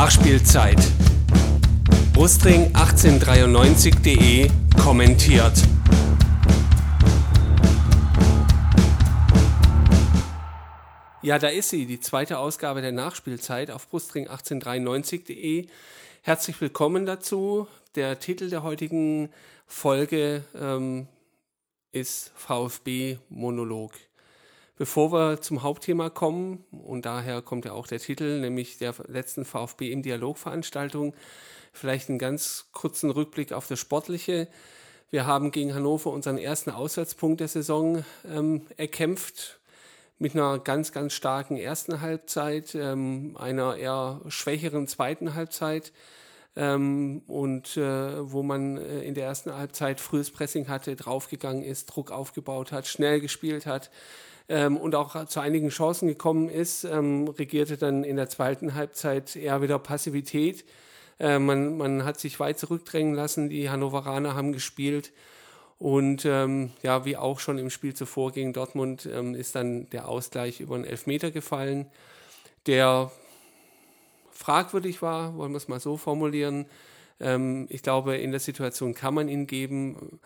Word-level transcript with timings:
Nachspielzeit. 0.00 0.78
Brustring1893.de 2.12 4.48
kommentiert. 4.80 5.60
Ja, 11.20 11.40
da 11.40 11.48
ist 11.48 11.70
sie, 11.70 11.86
die 11.86 11.98
zweite 11.98 12.38
Ausgabe 12.38 12.80
der 12.80 12.92
Nachspielzeit 12.92 13.72
auf 13.72 13.88
Brustring1893.de. 13.92 15.66
Herzlich 16.22 16.60
willkommen 16.60 17.04
dazu. 17.04 17.66
Der 17.96 18.20
Titel 18.20 18.50
der 18.50 18.62
heutigen 18.62 19.30
Folge 19.66 20.44
ähm, 20.54 21.08
ist 21.90 22.30
VfB 22.36 23.18
Monolog. 23.30 23.94
Bevor 24.78 25.10
wir 25.10 25.40
zum 25.40 25.64
Hauptthema 25.64 26.08
kommen, 26.08 26.64
und 26.70 27.04
daher 27.04 27.42
kommt 27.42 27.64
ja 27.64 27.72
auch 27.72 27.88
der 27.88 27.98
Titel, 27.98 28.38
nämlich 28.38 28.78
der 28.78 28.94
letzten 29.08 29.44
VfB 29.44 29.90
im 29.90 30.02
Dialogveranstaltung, 30.04 31.14
vielleicht 31.72 32.08
einen 32.08 32.20
ganz 32.20 32.68
kurzen 32.70 33.10
Rückblick 33.10 33.52
auf 33.52 33.66
das 33.66 33.80
Sportliche. 33.80 34.46
Wir 35.10 35.26
haben 35.26 35.50
gegen 35.50 35.74
Hannover 35.74 36.12
unseren 36.12 36.38
ersten 36.38 36.70
Auswärtspunkt 36.70 37.40
der 37.40 37.48
Saison 37.48 38.04
ähm, 38.24 38.66
erkämpft 38.76 39.58
mit 40.20 40.36
einer 40.36 40.60
ganz, 40.60 40.92
ganz 40.92 41.12
starken 41.12 41.56
ersten 41.56 42.00
Halbzeit, 42.00 42.76
ähm, 42.76 43.36
einer 43.36 43.76
eher 43.76 44.20
schwächeren 44.28 44.86
zweiten 44.86 45.34
Halbzeit 45.34 45.92
ähm, 46.54 47.22
und 47.26 47.76
äh, 47.76 48.30
wo 48.30 48.44
man 48.44 48.76
äh, 48.76 49.00
in 49.00 49.14
der 49.14 49.24
ersten 49.24 49.52
Halbzeit 49.52 49.98
frühes 50.00 50.30
Pressing 50.30 50.68
hatte, 50.68 50.94
draufgegangen 50.94 51.64
ist, 51.64 51.86
Druck 51.86 52.12
aufgebaut 52.12 52.70
hat, 52.70 52.86
schnell 52.86 53.20
gespielt 53.20 53.66
hat 53.66 53.90
ähm, 54.48 54.76
und 54.76 54.94
auch 54.94 55.26
zu 55.26 55.40
einigen 55.40 55.68
Chancen 55.68 56.08
gekommen 56.08 56.48
ist, 56.48 56.84
ähm, 56.84 57.28
regierte 57.28 57.76
dann 57.76 58.04
in 58.04 58.16
der 58.16 58.28
zweiten 58.28 58.74
Halbzeit 58.74 59.36
eher 59.36 59.62
wieder 59.62 59.78
Passivität. 59.78 60.64
Äh, 61.18 61.38
man, 61.38 61.76
man 61.76 62.04
hat 62.04 62.18
sich 62.18 62.40
weit 62.40 62.58
zurückdrängen 62.58 63.14
lassen, 63.14 63.48
die 63.48 63.70
Hannoveraner 63.70 64.34
haben 64.34 64.52
gespielt. 64.52 65.12
Und 65.78 66.24
ähm, 66.24 66.72
ja, 66.82 67.04
wie 67.04 67.16
auch 67.16 67.38
schon 67.38 67.58
im 67.58 67.70
Spiel 67.70 67.94
zuvor 67.94 68.32
gegen 68.32 68.52
Dortmund 68.52 69.08
ähm, 69.12 69.34
ist 69.34 69.54
dann 69.54 69.88
der 69.90 70.08
Ausgleich 70.08 70.60
über 70.60 70.74
einen 70.74 70.84
Elfmeter 70.84 71.30
gefallen, 71.30 71.86
der 72.66 73.12
fragwürdig 74.32 75.02
war, 75.02 75.36
wollen 75.36 75.52
wir 75.52 75.56
es 75.56 75.68
mal 75.68 75.80
so 75.80 75.96
formulieren. 75.96 76.66
Ähm, 77.20 77.66
ich 77.70 77.82
glaube, 77.82 78.16
in 78.16 78.30
der 78.30 78.40
Situation 78.40 78.94
kann 78.94 79.14
man 79.14 79.28
ihn 79.28 79.46
geben. 79.46 80.20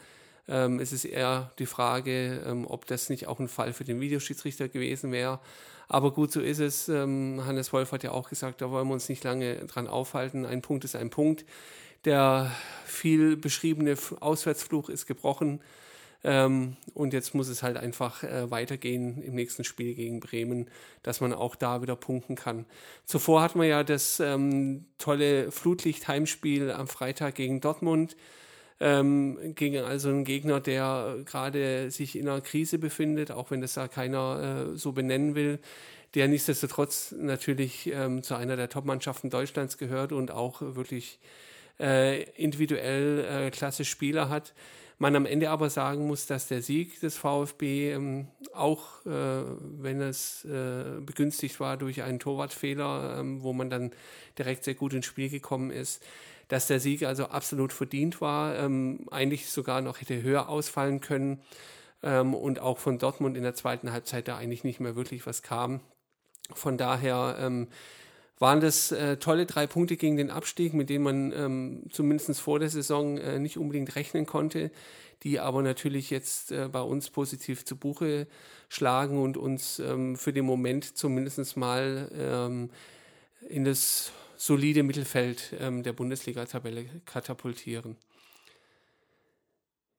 Ähm, 0.48 0.80
es 0.80 0.92
ist 0.92 1.04
eher 1.04 1.52
die 1.58 1.66
Frage, 1.66 2.42
ähm, 2.46 2.66
ob 2.66 2.86
das 2.86 3.08
nicht 3.08 3.26
auch 3.26 3.38
ein 3.38 3.48
Fall 3.48 3.72
für 3.72 3.84
den 3.84 4.00
Videoschiedsrichter 4.00 4.68
gewesen 4.68 5.12
wäre. 5.12 5.40
Aber 5.88 6.12
gut, 6.12 6.32
so 6.32 6.40
ist 6.40 6.58
es. 6.58 6.88
Ähm, 6.88 7.42
Hannes 7.44 7.72
Wolf 7.72 7.92
hat 7.92 8.02
ja 8.02 8.12
auch 8.12 8.28
gesagt, 8.28 8.60
da 8.60 8.70
wollen 8.70 8.88
wir 8.88 8.94
uns 8.94 9.08
nicht 9.08 9.24
lange 9.24 9.56
dran 9.66 9.86
aufhalten. 9.86 10.46
Ein 10.46 10.62
Punkt 10.62 10.84
ist 10.84 10.96
ein 10.96 11.10
Punkt. 11.10 11.44
Der 12.04 12.50
viel 12.84 13.36
beschriebene 13.36 13.96
Auswärtsfluch 14.20 14.88
ist 14.88 15.06
gebrochen. 15.06 15.60
Ähm, 16.24 16.76
und 16.94 17.12
jetzt 17.12 17.34
muss 17.34 17.48
es 17.48 17.62
halt 17.62 17.76
einfach 17.76 18.22
äh, 18.22 18.50
weitergehen 18.50 19.22
im 19.22 19.34
nächsten 19.34 19.64
Spiel 19.64 19.94
gegen 19.94 20.20
Bremen, 20.20 20.70
dass 21.02 21.20
man 21.20 21.32
auch 21.32 21.56
da 21.56 21.82
wieder 21.82 21.96
punkten 21.96 22.36
kann. 22.36 22.64
Zuvor 23.04 23.42
hatten 23.42 23.60
wir 23.60 23.66
ja 23.66 23.82
das 23.82 24.20
ähm, 24.20 24.86
tolle 24.98 25.50
Flutlicht-Heimspiel 25.50 26.70
am 26.70 26.86
Freitag 26.86 27.34
gegen 27.34 27.60
Dortmund 27.60 28.16
ähm, 28.80 29.54
gegen 29.54 29.78
also 29.78 30.08
einen 30.08 30.24
Gegner, 30.24 30.60
der 30.60 31.18
gerade 31.24 31.90
sich 31.90 32.16
in 32.16 32.28
einer 32.28 32.40
Krise 32.40 32.78
befindet, 32.78 33.30
auch 33.30 33.50
wenn 33.50 33.60
das 33.60 33.74
da 33.74 33.88
keiner 33.88 34.72
äh, 34.72 34.76
so 34.76 34.92
benennen 34.92 35.34
will, 35.34 35.58
der 36.14 36.28
nichtsdestotrotz 36.28 37.14
natürlich 37.18 37.86
ähm, 37.92 38.22
zu 38.22 38.34
einer 38.34 38.56
der 38.56 38.68
Top-Mannschaften 38.68 39.30
Deutschlands 39.30 39.78
gehört 39.78 40.12
und 40.12 40.30
auch 40.30 40.60
wirklich 40.60 41.18
äh, 41.80 42.22
individuell 42.32 43.24
äh, 43.46 43.50
klasse 43.50 43.84
Spieler 43.84 44.28
hat. 44.28 44.52
Man 44.98 45.16
am 45.16 45.26
Ende 45.26 45.50
aber 45.50 45.68
sagen 45.68 46.06
muss, 46.06 46.26
dass 46.26 46.46
der 46.46 46.62
Sieg 46.62 47.00
des 47.00 47.16
VfB 47.16 47.92
ähm, 47.92 48.28
auch, 48.52 49.04
äh, 49.04 49.10
wenn 49.80 50.00
es 50.00 50.44
äh, 50.44 51.00
begünstigt 51.00 51.58
war 51.58 51.76
durch 51.76 52.02
einen 52.02 52.20
Torwartfehler, 52.20 53.16
ähm, 53.18 53.42
wo 53.42 53.52
man 53.52 53.68
dann 53.68 53.90
direkt 54.38 54.62
sehr 54.62 54.74
gut 54.74 54.92
ins 54.92 55.06
Spiel 55.06 55.28
gekommen 55.28 55.72
ist, 55.72 56.04
dass 56.52 56.66
der 56.66 56.80
Sieg 56.80 57.04
also 57.04 57.28
absolut 57.28 57.72
verdient 57.72 58.20
war, 58.20 58.58
ähm, 58.58 59.06
eigentlich 59.10 59.48
sogar 59.48 59.80
noch 59.80 60.02
hätte 60.02 60.22
höher 60.22 60.50
ausfallen 60.50 61.00
können 61.00 61.40
ähm, 62.02 62.34
und 62.34 62.58
auch 62.58 62.76
von 62.76 62.98
Dortmund 62.98 63.38
in 63.38 63.42
der 63.42 63.54
zweiten 63.54 63.90
Halbzeit 63.90 64.28
da 64.28 64.36
eigentlich 64.36 64.62
nicht 64.62 64.78
mehr 64.78 64.94
wirklich 64.94 65.26
was 65.26 65.42
kam. 65.42 65.80
Von 66.52 66.76
daher 66.76 67.38
ähm, 67.40 67.68
waren 68.38 68.60
das 68.60 68.92
äh, 68.92 69.16
tolle 69.16 69.46
drei 69.46 69.66
Punkte 69.66 69.96
gegen 69.96 70.18
den 70.18 70.30
Abstieg, 70.30 70.74
mit 70.74 70.90
denen 70.90 71.04
man 71.04 71.32
ähm, 71.32 71.84
zumindest 71.90 72.38
vor 72.38 72.58
der 72.58 72.68
Saison 72.68 73.16
äh, 73.16 73.38
nicht 73.38 73.56
unbedingt 73.56 73.96
rechnen 73.96 74.26
konnte, 74.26 74.70
die 75.22 75.40
aber 75.40 75.62
natürlich 75.62 76.10
jetzt 76.10 76.52
äh, 76.52 76.68
bei 76.70 76.82
uns 76.82 77.08
positiv 77.08 77.64
zu 77.64 77.76
Buche 77.76 78.26
schlagen 78.68 79.22
und 79.22 79.38
uns 79.38 79.78
ähm, 79.78 80.16
für 80.16 80.34
den 80.34 80.44
Moment 80.44 80.98
zumindest 80.98 81.56
mal 81.56 82.10
ähm, 82.14 82.68
in 83.48 83.64
das 83.64 84.12
solide 84.42 84.82
Mittelfeld 84.82 85.54
ähm, 85.60 85.84
der 85.84 85.92
Bundesliga-Tabelle 85.92 86.86
katapultieren. 87.06 87.96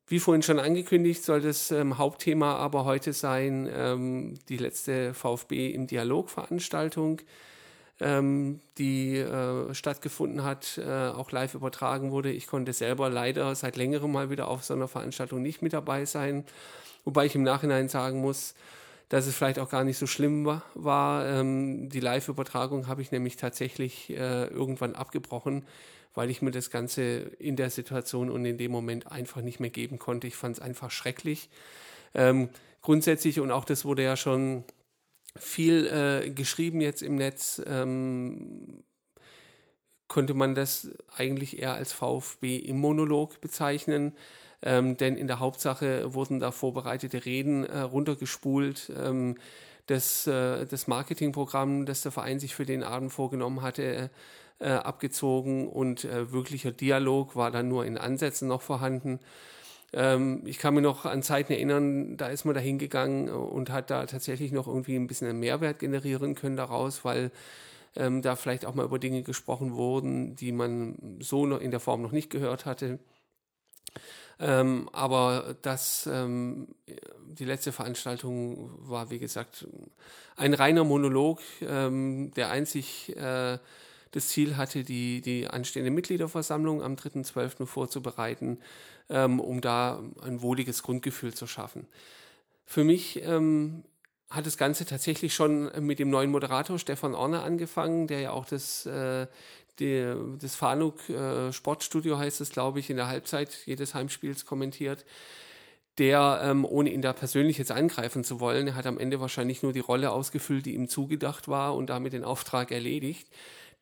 Wie 0.05 0.19
vorhin 0.19 0.43
schon 0.43 0.59
angekündigt, 0.59 1.23
soll 1.23 1.39
das 1.39 1.71
ähm, 1.71 1.97
Hauptthema 1.97 2.57
aber 2.57 2.83
heute 2.83 3.13
sein, 3.13 3.69
ähm, 3.73 4.33
die 4.49 4.57
letzte 4.57 5.13
VfB 5.13 5.69
im 5.69 5.87
Dialog-Veranstaltung, 5.87 7.21
ähm, 8.01 8.59
die 8.77 9.15
äh, 9.15 9.73
stattgefunden 9.73 10.43
hat, 10.43 10.77
äh, 10.77 11.07
auch 11.07 11.31
live 11.31 11.53
übertragen 11.53 12.11
wurde. 12.11 12.29
Ich 12.29 12.47
konnte 12.47 12.73
selber 12.73 13.09
leider 13.09 13.55
seit 13.55 13.77
längerem 13.77 14.11
mal 14.11 14.29
wieder 14.29 14.49
auf 14.49 14.65
so 14.65 14.73
einer 14.73 14.89
Veranstaltung 14.89 15.41
nicht 15.41 15.61
mit 15.61 15.71
dabei 15.71 16.03
sein, 16.03 16.43
wobei 17.05 17.27
ich 17.27 17.35
im 17.35 17.43
Nachhinein 17.43 17.87
sagen 17.87 18.19
muss, 18.19 18.55
dass 19.09 19.27
es 19.27 19.35
vielleicht 19.35 19.59
auch 19.59 19.69
gar 19.69 19.83
nicht 19.83 19.97
so 19.97 20.07
schlimm 20.07 20.45
war. 20.45 20.63
war. 20.73 21.27
Ähm, 21.27 21.89
die 21.89 21.99
Live-Übertragung 21.99 22.87
habe 22.87 23.01
ich 23.01 23.11
nämlich 23.11 23.37
tatsächlich 23.37 24.09
äh, 24.09 24.45
irgendwann 24.47 24.95
abgebrochen, 24.95 25.65
weil 26.13 26.29
ich 26.29 26.41
mir 26.41 26.51
das 26.51 26.69
Ganze 26.69 27.17
in 27.39 27.55
der 27.55 27.69
Situation 27.69 28.29
und 28.29 28.45
in 28.45 28.57
dem 28.57 28.71
Moment 28.71 29.11
einfach 29.11 29.41
nicht 29.41 29.59
mehr 29.59 29.69
geben 29.69 29.99
konnte. 29.99 30.27
Ich 30.27 30.35
fand 30.35 30.57
es 30.57 30.61
einfach 30.61 30.91
schrecklich. 30.91 31.49
Ähm, 32.13 32.49
grundsätzlich, 32.81 33.39
und 33.39 33.51
auch 33.51 33.65
das 33.65 33.85
wurde 33.85 34.03
ja 34.03 34.15
schon 34.15 34.63
viel 35.35 35.87
äh, 35.87 36.29
geschrieben 36.29 36.81
jetzt 36.81 37.01
im 37.01 37.15
Netz, 37.15 37.61
ähm, 37.65 38.83
könnte 40.07 40.35
man 40.35 40.53
das 40.53 40.89
eigentlich 41.15 41.57
eher 41.57 41.73
als 41.73 41.91
VfB 41.91 42.57
im 42.57 42.77
Monolog 42.77 43.41
bezeichnen 43.41 44.13
ähm, 44.63 44.97
denn 44.97 45.17
in 45.17 45.27
der 45.27 45.39
Hauptsache 45.39 46.13
wurden 46.13 46.39
da 46.39 46.51
vorbereitete 46.51 47.25
Reden 47.25 47.65
äh, 47.65 47.79
runtergespult. 47.79 48.91
Ähm, 48.97 49.35
das, 49.87 50.25
äh, 50.27 50.65
das 50.65 50.87
Marketingprogramm, 50.87 51.85
das 51.85 52.01
der 52.01 52.11
Verein 52.13 52.39
sich 52.39 52.55
für 52.55 52.65
den 52.65 52.83
Abend 52.83 53.11
vorgenommen 53.11 53.61
hatte, 53.61 54.09
äh, 54.59 54.69
abgezogen 54.69 55.67
und 55.67 56.05
äh, 56.05 56.31
wirklicher 56.31 56.71
Dialog 56.71 57.35
war 57.35 57.51
dann 57.51 57.67
nur 57.67 57.85
in 57.85 57.97
Ansätzen 57.97 58.47
noch 58.47 58.61
vorhanden. 58.61 59.19
Ähm, 59.91 60.41
ich 60.45 60.57
kann 60.59 60.73
mich 60.73 60.83
noch 60.83 61.05
an 61.05 61.21
Zeiten 61.21 61.51
erinnern, 61.51 62.15
da 62.15 62.27
ist 62.27 62.45
man 62.45 62.55
da 62.55 62.61
hingegangen 62.61 63.29
und 63.29 63.69
hat 63.69 63.89
da 63.89 64.05
tatsächlich 64.05 64.53
noch 64.53 64.67
irgendwie 64.67 64.95
ein 64.95 65.07
bisschen 65.07 65.27
einen 65.27 65.39
Mehrwert 65.39 65.79
generieren 65.79 66.35
können 66.35 66.55
daraus, 66.55 67.03
weil 67.03 67.31
ähm, 67.95 68.21
da 68.21 68.35
vielleicht 68.37 68.65
auch 68.65 68.75
mal 68.75 68.85
über 68.85 68.99
Dinge 68.99 69.23
gesprochen 69.23 69.73
wurden, 69.73 70.35
die 70.35 70.53
man 70.53 71.19
so 71.19 71.57
in 71.57 71.71
der 71.71 71.79
Form 71.81 72.01
noch 72.01 72.13
nicht 72.13 72.29
gehört 72.29 72.65
hatte. 72.65 72.99
Ähm, 74.39 74.89
aber 74.91 75.55
das, 75.61 76.07
ähm, 76.11 76.67
die 77.25 77.45
letzte 77.45 77.71
Veranstaltung 77.71 78.71
war, 78.79 79.09
wie 79.09 79.19
gesagt, 79.19 79.67
ein 80.35 80.53
reiner 80.53 80.83
Monolog, 80.83 81.39
ähm, 81.61 82.31
der 82.35 82.49
einzig 82.49 83.15
äh, 83.15 83.57
das 84.11 84.29
Ziel 84.29 84.57
hatte, 84.57 84.83
die, 84.83 85.21
die 85.21 85.47
anstehende 85.47 85.91
Mitgliederversammlung 85.91 86.81
am 86.81 86.95
3.12. 86.95 87.65
vorzubereiten, 87.65 88.59
ähm, 89.09 89.39
um 89.39 89.61
da 89.61 90.01
ein 90.21 90.41
wohliges 90.41 90.83
Grundgefühl 90.83 91.33
zu 91.33 91.47
schaffen. 91.47 91.87
Für 92.65 92.83
mich 92.83 93.21
ähm, 93.23 93.83
hat 94.33 94.47
das 94.47 94.57
Ganze 94.57 94.85
tatsächlich 94.85 95.35
schon 95.35 95.71
mit 95.85 95.99
dem 95.99 96.09
neuen 96.09 96.31
Moderator 96.31 96.79
Stefan 96.79 97.13
Orner 97.13 97.43
angefangen, 97.43 98.07
der 98.07 98.19
ja 98.19 98.31
auch 98.31 98.45
das, 98.45 98.85
äh, 98.87 99.27
die, 99.77 100.11
das 100.39 100.55
Fanuk 100.55 101.07
äh, 101.09 101.53
Sportstudio 101.53 102.17
heißt 102.17 102.41
es, 102.41 102.49
glaube 102.49 102.79
ich, 102.79 102.89
in 102.89 102.97
der 102.97 103.07
Halbzeit 103.07 103.55
jedes 103.65 103.93
Heimspiels 103.93 104.45
kommentiert. 104.45 105.05
Der, 105.99 106.41
ähm, 106.43 106.65
ohne 106.65 106.91
ihn 106.91 107.03
da 107.03 107.13
persönlich 107.13 107.59
jetzt 107.59 107.71
angreifen 107.71 108.23
zu 108.23 108.39
wollen, 108.39 108.73
hat 108.73 108.87
am 108.87 108.97
Ende 108.97 109.21
wahrscheinlich 109.21 109.61
nur 109.61 109.71
die 109.71 109.79
Rolle 109.79 110.09
ausgefüllt, 110.11 110.65
die 110.65 110.73
ihm 110.73 110.89
zugedacht 110.89 111.47
war 111.47 111.75
und 111.75 111.91
damit 111.91 112.13
den 112.13 112.23
Auftrag 112.23 112.71
erledigt. 112.71 113.27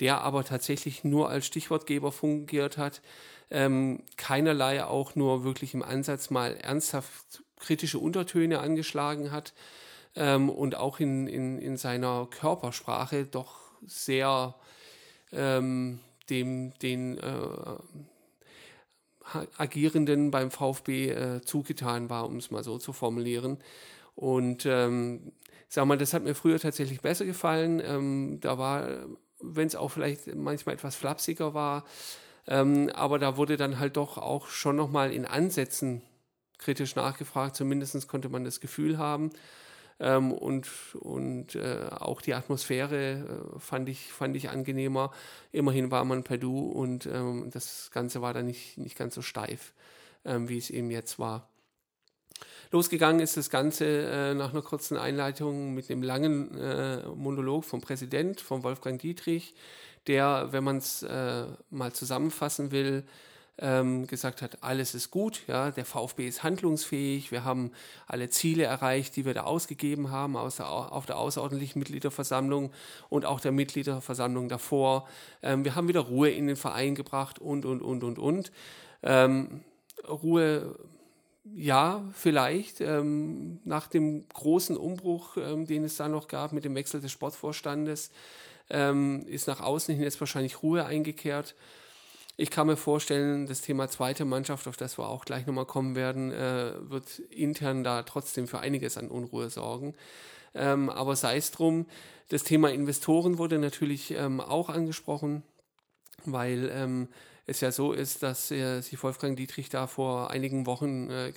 Der 0.02 0.20
aber 0.20 0.44
tatsächlich 0.44 1.06
nur 1.06 1.30
als 1.30 1.46
Stichwortgeber 1.46 2.12
fungiert 2.12 2.78
hat, 2.78 3.02
ähm, 3.50 4.04
keinerlei 4.18 4.84
auch 4.84 5.16
nur 5.16 5.46
wirklich 5.46 5.74
im 5.74 5.84
Ansatz 5.84 6.30
mal 6.30 6.58
ernsthaft 6.58 7.44
kritische 7.58 8.00
Untertöne 8.00 8.60
angeschlagen 8.60 9.32
hat 9.32 9.54
ähm, 10.16 10.50
und 10.50 10.76
auch 10.76 11.00
in, 11.00 11.28
in, 11.28 11.60
in 11.60 11.78
seiner 11.78 12.28
Körpersprache 12.30 13.26
doch 13.26 13.60
sehr 13.86 14.56
ähm, 15.32 16.00
dem, 16.30 16.74
den 16.80 17.18
äh, 17.18 17.78
Agierenden 19.58 20.32
beim 20.32 20.52
VfB 20.52 21.10
äh, 21.10 21.42
zugetan 21.42 22.10
war, 22.10 22.26
um 22.26 22.38
es 22.38 22.52
mal 22.52 22.64
so 22.64 22.78
zu 22.78 22.94
formulieren. 22.94 23.58
Und 24.16 24.66
ähm, 24.66 25.32
sag 25.70 25.86
mal, 25.86 25.98
das 25.98 26.14
hat 26.14 26.24
mir 26.24 26.36
früher 26.36 26.60
tatsächlich 26.60 27.02
besser 27.02 27.26
gefallen. 27.26 27.82
Ähm, 27.84 28.40
da 28.42 28.58
war, 28.58 29.06
wenn 29.40 29.68
es 29.68 29.76
auch 29.76 29.90
vielleicht 29.90 30.36
manchmal 30.36 30.76
etwas 30.76 30.96
flapsiger 30.96 31.54
war, 31.54 31.86
ähm, 32.48 32.90
aber 32.94 33.20
da 33.20 33.38
wurde 33.38 33.56
dann 33.56 33.80
halt 33.80 33.98
doch 33.98 34.18
auch 34.18 34.48
schon 34.48 34.76
nochmal 34.76 35.14
in 35.14 35.26
Ansätzen 35.26 36.02
kritisch 36.58 36.96
nachgefragt. 36.96 37.56
Zumindest 37.56 38.08
konnte 38.08 38.30
man 38.30 38.44
das 38.44 38.60
Gefühl 38.60 38.98
haben. 38.98 39.32
Ähm, 40.02 40.32
und 40.32 40.68
und 40.96 41.54
äh, 41.54 41.88
auch 41.92 42.22
die 42.22 42.34
Atmosphäre 42.34 43.54
äh, 43.56 43.60
fand, 43.60 43.88
ich, 43.88 44.12
fand 44.12 44.36
ich 44.36 44.50
angenehmer. 44.50 45.12
Immerhin 45.52 45.92
war 45.92 46.04
man 46.06 46.24
per 46.24 46.40
Du 46.40 46.60
und 46.60 47.06
ähm, 47.06 47.50
das 47.52 47.92
Ganze 47.92 48.22
war 48.22 48.34
dann 48.34 48.48
nicht, 48.48 48.80
nicht 48.80 48.98
ganz 48.98 49.14
so 49.14 49.22
steif, 49.22 49.74
ähm, 50.26 50.50
wie 50.50 50.58
es 50.58 50.72
eben 50.72 50.90
jetzt 50.90 51.20
war. 51.20 51.48
Losgegangen 52.72 53.22
ist 53.22 53.38
das 53.38 53.52
Ganze 53.52 53.86
äh, 53.86 54.34
nach 54.34 54.54
einer 54.54 54.64
kurzen 54.64 54.98
Einleitung 54.98 55.76
mit 55.76 55.92
einem 55.92 56.02
langen 56.02 56.58
äh, 56.58 57.06
Monolog 57.10 57.64
vom 57.64 57.82
Präsident, 57.82 58.42
von 58.42 58.64
Wolfgang 58.64 59.00
Dietrich, 59.00 59.54
der, 60.08 60.48
wenn 60.52 60.64
man 60.64 60.78
es 60.78 61.04
äh, 61.04 61.46
mal 61.70 61.94
zusammenfassen 61.94 62.72
will, 62.72 63.04
ähm, 63.58 64.08
gesagt 64.08 64.42
hat, 64.42 64.64
alles 64.64 64.96
ist 64.96 65.12
gut, 65.12 65.44
ja, 65.48 65.72
der 65.72 65.86
VfB 65.86 66.28
ist 66.28 66.44
handlungsfähig, 66.44 67.32
wir 67.32 67.44
haben 67.44 67.72
alle 68.08 68.30
Ziele 68.30 68.64
erreicht, 68.64 69.16
die 69.16 69.26
wir 69.26 69.34
da 69.34 69.44
ausgegeben 69.44 70.10
haben 70.10 70.36
aus 70.36 70.60
auf 70.60 71.06
der 71.06 71.18
außerordentlichen 71.18 71.80
Mitgliederversammlung 71.80 72.72
und 73.10 73.26
auch 73.26 73.40
der 73.40 73.52
Mitgliederversammlung 73.52 74.50
davor. 74.50 75.08
Ähm, 75.44 75.64
wir 75.64 75.76
haben 75.76 75.88
wieder 75.88 76.02
Ruhe 76.02 76.30
in 76.30 76.48
den 76.48 76.56
Verein 76.56 76.96
gebracht 76.96 77.40
und, 77.40 77.66
und, 77.66 77.82
und, 77.82 78.04
und, 78.04 78.20
und. 78.20 78.52
Ähm, 79.04 79.62
Ruhe 80.08 80.76
ja, 81.54 82.04
vielleicht. 82.14 82.82
Ähm, 82.82 83.60
nach 83.64 83.88
dem 83.88 84.28
großen 84.30 84.78
Umbruch, 84.78 85.38
ähm, 85.38 85.66
den 85.66 85.84
es 85.84 85.98
da 85.98 86.08
noch 86.08 86.28
gab 86.28 86.54
mit 86.54 86.66
dem 86.66 86.76
Wechsel 86.76 87.02
des 87.02 87.12
Sportvorstandes, 87.12 88.12
ähm, 88.70 89.26
ist 89.28 89.48
nach 89.48 89.60
außen 89.60 89.94
hin 89.94 90.04
jetzt 90.04 90.20
wahrscheinlich 90.20 90.64
Ruhe 90.64 90.86
eingekehrt. 90.86 91.56
Ich 92.38 92.50
kann 92.50 92.68
mir 92.68 92.78
vorstellen, 92.78 93.46
das 93.46 93.62
Thema 93.62 93.90
zweite 93.90 94.26
Mannschaft, 94.26 94.68
auf 94.68 94.78
das 94.78 94.98
wir 94.98 95.08
auch 95.08 95.26
gleich 95.26 95.46
nochmal 95.46 95.66
kommen 95.66 95.96
werden, 95.96 96.32
äh, 96.32 96.74
wird 96.90 97.20
intern 97.30 97.84
da 97.84 98.04
trotzdem 98.04 98.48
für 98.48 98.60
einiges 98.60 98.98
an 98.98 99.10
Unruhe 99.10 99.50
sorgen. 99.50 99.94
Ähm, 100.54 100.90
aber 100.90 101.16
sei 101.16 101.38
es 101.38 101.52
drum, 101.52 101.86
das 102.30 102.44
Thema 102.44 102.72
Investoren 102.72 103.38
wurde 103.38 103.60
natürlich 103.60 104.12
ähm, 104.12 104.40
auch 104.40 104.70
angesprochen, 104.70 105.44
weil 106.26 106.70
ähm, 106.74 107.10
es 107.46 107.62
ja 107.62 107.72
so 107.72 107.92
ist, 107.92 108.24
dass 108.24 108.52
äh, 108.52 108.82
sich 108.82 109.02
Wolfgang 109.04 109.38
Dietrich 109.38 109.70
da 109.70 109.88
vor 109.88 110.32
einigen 110.32 110.66
Wochen 110.66 111.10
äh, 111.10 111.34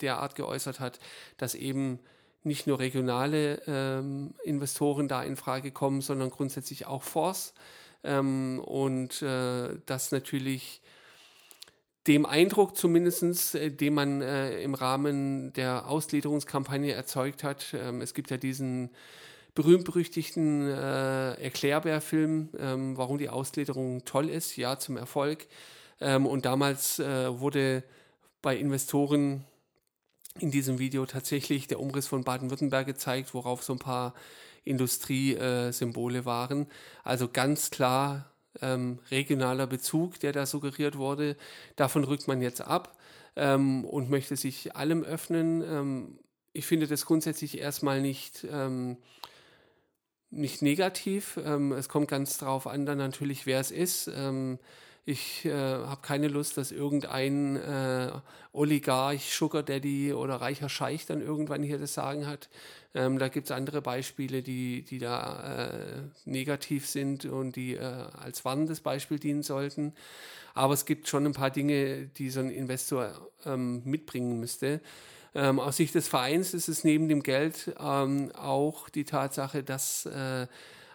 derart 0.00 0.34
geäußert 0.34 0.80
hat, 0.80 0.98
dass 1.36 1.54
eben 1.54 1.98
nicht 2.44 2.66
nur 2.66 2.78
regionale 2.78 3.62
ähm, 3.66 4.34
Investoren 4.44 5.08
da 5.08 5.22
in 5.22 5.36
Frage 5.36 5.70
kommen, 5.70 6.00
sondern 6.00 6.30
grundsätzlich 6.30 6.86
auch 6.86 7.02
Fonds 7.02 7.54
ähm, 8.04 8.60
und 8.60 9.22
äh, 9.22 9.76
das 9.86 10.12
natürlich 10.12 10.82
dem 12.06 12.26
Eindruck 12.26 12.76
zumindest, 12.76 13.54
äh, 13.54 13.70
den 13.70 13.94
man 13.94 14.22
äh, 14.22 14.60
im 14.62 14.74
Rahmen 14.74 15.52
der 15.52 15.88
Ausgliederungskampagne 15.88 16.92
erzeugt 16.92 17.44
hat. 17.44 17.74
Ähm, 17.74 18.00
es 18.00 18.14
gibt 18.14 18.30
ja 18.30 18.36
diesen 18.36 18.90
berühmt-berüchtigten 19.54 20.68
äh, 20.68 21.34
Erklärbär-Film, 21.34 22.48
ähm, 22.58 22.96
warum 22.96 23.18
die 23.18 23.28
Ausgliederung 23.28 24.04
toll 24.04 24.28
ist, 24.28 24.56
ja 24.56 24.78
zum 24.78 24.96
Erfolg. 24.96 25.46
Ähm, 26.00 26.26
und 26.26 26.44
damals 26.44 26.98
äh, 26.98 27.38
wurde 27.38 27.84
bei 28.40 28.56
Investoren 28.56 29.44
in 30.40 30.50
diesem 30.50 30.78
Video 30.78 31.04
tatsächlich 31.04 31.68
der 31.68 31.78
Umriss 31.78 32.08
von 32.08 32.24
Baden-Württemberg 32.24 32.86
gezeigt, 32.86 33.34
worauf 33.34 33.62
so 33.62 33.74
ein 33.74 33.78
paar 33.78 34.14
Industriesymbole 34.64 36.24
waren. 36.24 36.66
Also 37.04 37.28
ganz 37.28 37.70
klar 37.70 38.32
ähm, 38.60 38.98
regionaler 39.10 39.66
Bezug, 39.66 40.20
der 40.20 40.32
da 40.32 40.46
suggeriert 40.46 40.96
wurde. 40.96 41.36
Davon 41.76 42.04
rückt 42.04 42.28
man 42.28 42.42
jetzt 42.42 42.60
ab 42.60 42.96
ähm, 43.36 43.84
und 43.84 44.10
möchte 44.10 44.36
sich 44.36 44.76
allem 44.76 45.02
öffnen. 45.02 45.62
Ähm, 45.62 46.18
ich 46.52 46.66
finde 46.66 46.86
das 46.86 47.06
grundsätzlich 47.06 47.58
erstmal 47.58 48.00
nicht, 48.00 48.46
ähm, 48.50 48.98
nicht 50.30 50.62
negativ. 50.62 51.38
Ähm, 51.44 51.72
es 51.72 51.88
kommt 51.88 52.08
ganz 52.08 52.38
darauf 52.38 52.66
an, 52.66 52.84
dann 52.84 52.98
natürlich, 52.98 53.46
wer 53.46 53.60
es 53.60 53.70
ist. 53.70 54.10
Ich 55.04 55.44
äh, 55.44 55.52
habe 55.52 56.00
keine 56.00 56.28
Lust, 56.28 56.56
dass 56.56 56.70
irgendein 56.70 57.56
äh, 57.56 58.12
Oligarch, 58.52 59.34
Sugar 59.34 59.64
Daddy 59.64 60.12
oder 60.12 60.36
reicher 60.36 60.68
Scheich 60.68 61.06
dann 61.06 61.20
irgendwann 61.20 61.64
hier 61.64 61.78
das 61.78 61.94
Sagen 61.94 62.28
hat. 62.28 62.48
Ähm, 62.94 63.18
da 63.18 63.26
gibt 63.26 63.46
es 63.46 63.50
andere 63.50 63.82
Beispiele, 63.82 64.42
die, 64.42 64.82
die 64.82 64.98
da 65.00 65.70
äh, 65.70 66.02
negativ 66.24 66.86
sind 66.86 67.24
und 67.24 67.56
die 67.56 67.74
äh, 67.74 67.80
als 67.80 68.44
warnendes 68.44 68.80
Beispiel 68.80 69.18
dienen 69.18 69.42
sollten. 69.42 69.92
Aber 70.54 70.74
es 70.74 70.84
gibt 70.84 71.08
schon 71.08 71.26
ein 71.26 71.32
paar 71.32 71.50
Dinge, 71.50 72.06
die 72.06 72.30
so 72.30 72.38
ein 72.38 72.50
Investor 72.50 73.28
ähm, 73.44 73.82
mitbringen 73.84 74.38
müsste. 74.38 74.80
Ähm, 75.34 75.58
aus 75.58 75.78
Sicht 75.78 75.96
des 75.96 76.06
Vereins 76.06 76.54
ist 76.54 76.68
es 76.68 76.84
neben 76.84 77.08
dem 77.08 77.24
Geld 77.24 77.74
ähm, 77.80 78.30
auch 78.36 78.88
die 78.88 79.04
Tatsache, 79.04 79.64
dass 79.64 80.06
äh, 80.06 80.46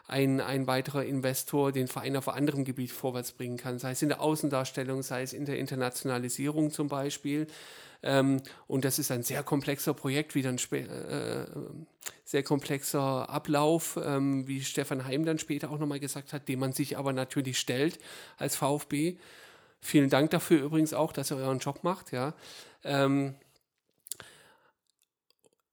ein, 0.07 0.39
ein 0.41 0.67
weiterer 0.67 1.03
Investor 1.03 1.71
den 1.71 1.87
Verein 1.87 2.15
auf 2.15 2.29
anderem 2.29 2.63
Gebiet 2.63 2.91
vorwärts 2.91 3.33
bringen 3.33 3.57
kann, 3.57 3.77
sei 3.77 3.91
es 3.91 4.01
in 4.01 4.09
der 4.09 4.21
Außendarstellung, 4.21 5.03
sei 5.03 5.21
es 5.21 5.33
in 5.33 5.45
der 5.45 5.59
Internationalisierung 5.59 6.71
zum 6.71 6.87
Beispiel. 6.87 7.47
Ähm, 8.03 8.41
und 8.67 8.85
das 8.85 8.99
ist 8.99 9.11
ein 9.11 9.23
sehr 9.23 9.43
komplexer 9.43 9.93
Projekt, 9.93 10.35
wie 10.35 10.43
dann 10.43 10.57
äh, 10.71 11.45
sehr 12.23 12.43
komplexer 12.43 13.29
Ablauf, 13.29 13.99
ähm, 14.03 14.47
wie 14.47 14.63
Stefan 14.63 15.05
Heim 15.05 15.25
dann 15.25 15.39
später 15.39 15.71
auch 15.71 15.79
nochmal 15.79 15.99
gesagt 15.99 16.31
hat, 16.31 16.47
dem 16.47 16.59
man 16.59 16.73
sich 16.73 16.97
aber 16.97 17.11
natürlich 17.11 17.59
stellt 17.59 17.99
als 18.37 18.55
VfB. 18.55 19.17
Vielen 19.81 20.09
Dank 20.09 20.31
dafür 20.31 20.63
übrigens 20.63 20.93
auch, 20.93 21.11
dass 21.11 21.31
ihr 21.31 21.37
euren 21.37 21.59
Job 21.59 21.83
macht. 21.83 22.11
Ja. 22.11 22.33
Ähm, 22.83 23.35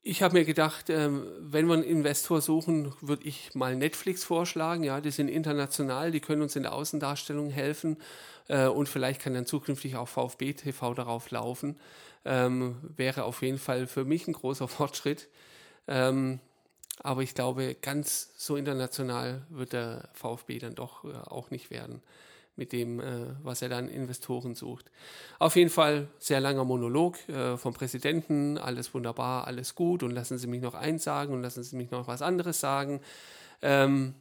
ich 0.07 0.23
habe 0.23 0.35
mir 0.35 0.45
gedacht, 0.45 0.91
ähm, 0.91 1.27
wenn 1.41 1.67
wir 1.67 1.73
einen 1.73 1.83
Investor 1.83 2.43
suchen, 2.43 2.93
würde 3.01 3.25
ich 3.25 3.55
mal 3.55 3.75
Netflix 3.75 4.23
vorschlagen. 4.23 4.85
Ja, 4.85 5.01
die 5.01 5.11
sind 5.11 5.29
international, 5.29 6.11
die 6.11 6.21
können 6.21 6.43
uns 6.43 6.55
in 6.57 6.63
der 6.63 6.75
Außendarstellung 6.75 7.49
helfen 7.49 7.97
äh, 8.49 8.67
und 8.67 8.87
vielleicht 8.87 9.23
kann 9.23 9.33
dann 9.33 9.47
zukünftig 9.47 9.97
auch 9.97 10.07
VfB 10.07 10.53
TV 10.53 10.93
darauf 10.93 11.31
laufen. 11.31 11.81
Ähm, 12.27 12.77
wäre 12.97 13.25
auf 13.25 13.41
jeden 13.41 13.59
Fall 13.59 13.87
für 13.87 14.05
mich 14.05 14.29
ein 14.29 14.35
großer 14.35 14.69
Fortschritt. 14.69 15.29
Ähm, 15.89 16.39
aber 17.03 17.23
ich 17.23 17.35
glaube, 17.35 17.75
ganz 17.81 18.31
so 18.37 18.57
international 18.57 19.47
wird 19.49 19.73
der 19.73 20.11
VfB 20.13 20.59
dann 20.59 20.75
doch 20.75 21.05
äh, 21.05 21.15
auch 21.15 21.51
nicht 21.51 21.71
werden 21.71 22.03
mit 22.57 22.73
dem, 22.73 23.01
äh, 23.01 23.35
was 23.43 23.63
er 23.63 23.69
dann 23.69 23.89
Investoren 23.89 24.55
sucht. 24.55 24.91
Auf 25.39 25.57
jeden 25.57 25.71
Fall 25.71 26.09
sehr 26.19 26.41
langer 26.41 26.65
Monolog 26.65 27.29
äh, 27.29 27.57
vom 27.57 27.75
Präsidenten, 27.75 28.59
alles 28.59 28.95
wunderbar, 28.95 29.47
alles 29.47 29.75
gut 29.75 30.03
und 30.03 30.13
lassen 30.13 30.39
Sie 30.39 30.47
mich 30.47 30.63
noch 30.63 30.75
eins 30.75 31.05
sagen 31.05 31.33
und 31.33 31.43
lassen 31.43 31.63
Sie 31.63 31.77
mich 31.77 31.91
noch 31.91 32.07
was 32.07 32.23
anderes 32.23 32.61
sagen. 32.61 33.01
Ähm, 33.63 34.15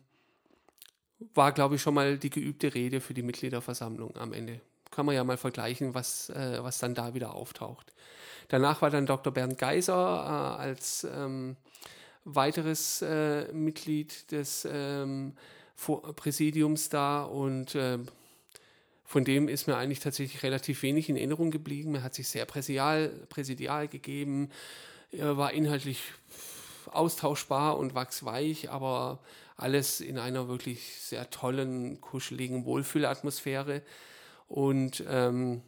war, 1.34 1.52
glaube 1.52 1.76
ich, 1.76 1.82
schon 1.82 1.94
mal 1.94 2.18
die 2.18 2.30
geübte 2.30 2.74
Rede 2.74 3.02
für 3.02 3.14
die 3.14 3.24
Mitgliederversammlung 3.24 4.18
am 4.18 4.34
Ende. 4.34 4.60
Kann 4.92 5.06
man 5.06 5.16
ja 5.16 5.24
mal 5.24 5.38
vergleichen, 5.38 5.94
was, 5.94 6.30
äh, 6.30 6.60
was 6.62 6.80
dann 6.80 6.96
da 6.96 7.14
wieder 7.14 7.34
auftaucht. 7.34 7.94
Danach 8.50 8.82
war 8.82 8.90
dann 8.90 9.06
Dr. 9.06 9.34
Bernd 9.34 9.58
Geiser 9.58 9.94
äh, 9.94 10.62
als 10.62 11.08
ähm, 11.12 11.56
weiteres 12.26 13.02
äh, 13.02 13.52
Mitglied 13.54 14.32
des 14.32 14.68
ähm, 14.70 15.34
Präsidiums 16.16 16.90
da 16.90 17.24
und 17.24 17.76
äh, 17.76 18.00
von 19.14 19.24
dem 19.24 19.48
ist 19.48 19.68
mir 19.68 19.78
eigentlich 19.78 20.00
tatsächlich 20.00 20.42
relativ 20.42 20.82
wenig 20.82 21.08
in 21.08 21.16
Erinnerung 21.16 21.52
geblieben. 21.52 21.94
Er 21.94 22.02
hat 22.02 22.16
sich 22.16 22.28
sehr 22.28 22.46
präsidial, 22.46 23.10
präsidial 23.30 23.88
gegeben, 23.88 24.50
er 25.12 25.38
war 25.38 25.54
inhaltlich 25.54 26.02
austauschbar 26.88 27.78
und 27.78 27.94
wachsweich, 27.94 28.72
aber 28.72 29.20
alles 29.56 30.02
in 30.02 30.18
einer 30.18 30.48
wirklich 30.48 30.96
sehr 31.00 31.30
tollen, 31.30 32.02
kuscheligen 32.02 32.66
Wohlfühlatmosphäre. 32.66 33.84
Und 34.48 35.04
ähm, 35.08 35.62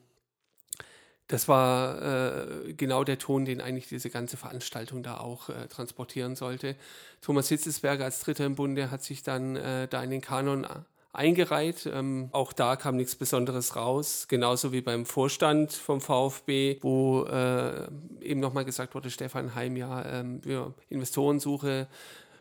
das 1.27 1.47
war 1.47 2.01
äh, 2.01 2.73
genau 2.73 3.03
der 3.03 3.19
Ton, 3.19 3.45
den 3.45 3.61
eigentlich 3.61 3.87
diese 3.87 4.09
ganze 4.09 4.37
Veranstaltung 4.37 5.03
da 5.03 5.19
auch 5.19 5.49
äh, 5.49 5.67
transportieren 5.67 6.35
sollte. 6.35 6.75
Thomas 7.21 7.49
Hitzesberger 7.49 8.05
als 8.05 8.21
Dritter 8.21 8.47
im 8.47 8.55
Bunde 8.55 8.89
hat 8.89 9.03
sich 9.03 9.21
dann 9.21 9.55
äh, 9.55 9.87
da 9.87 10.03
in 10.03 10.09
den 10.09 10.21
Kanon 10.21 10.65
eingereiht. 11.15 11.89
Ähm, 11.91 12.29
auch 12.31 12.53
da 12.53 12.75
kam 12.75 12.97
nichts 12.97 13.15
Besonderes 13.15 13.75
raus, 13.75 14.27
genauso 14.27 14.71
wie 14.71 14.81
beim 14.81 15.05
Vorstand 15.05 15.73
vom 15.73 16.01
VfB, 16.01 16.77
wo 16.81 17.23
äh, 17.23 17.87
eben 18.21 18.39
nochmal 18.39 18.65
gesagt 18.65 18.95
wurde, 18.95 19.09
Stefan 19.09 19.55
Heim, 19.55 19.75
ja, 19.77 20.05
ähm, 20.05 20.41
wir 20.43 20.73
Investorensuche 20.89 21.87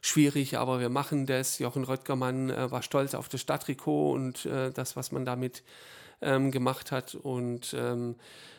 schwierig, 0.01 0.59
aber 0.59 0.81
wir 0.81 0.91
machen 0.91 1.27
das. 1.27 1.59
Jochen 1.59 1.85
Röttgermann 1.85 2.51
äh, 2.51 2.71
war 2.71 2.83
stolz 2.83 3.15
auf 3.15 3.29
das 3.29 3.41
Stadtrikot 3.41 4.13
und 4.13 4.45
äh, 4.47 4.71
das, 4.71 4.97
was 4.97 5.13
man 5.13 5.25
damit 5.25 5.63
ähm, 6.21 6.51
gemacht 6.51 6.93
hat. 6.93 7.15
Und 7.15 7.75
ähm, 7.79 8.17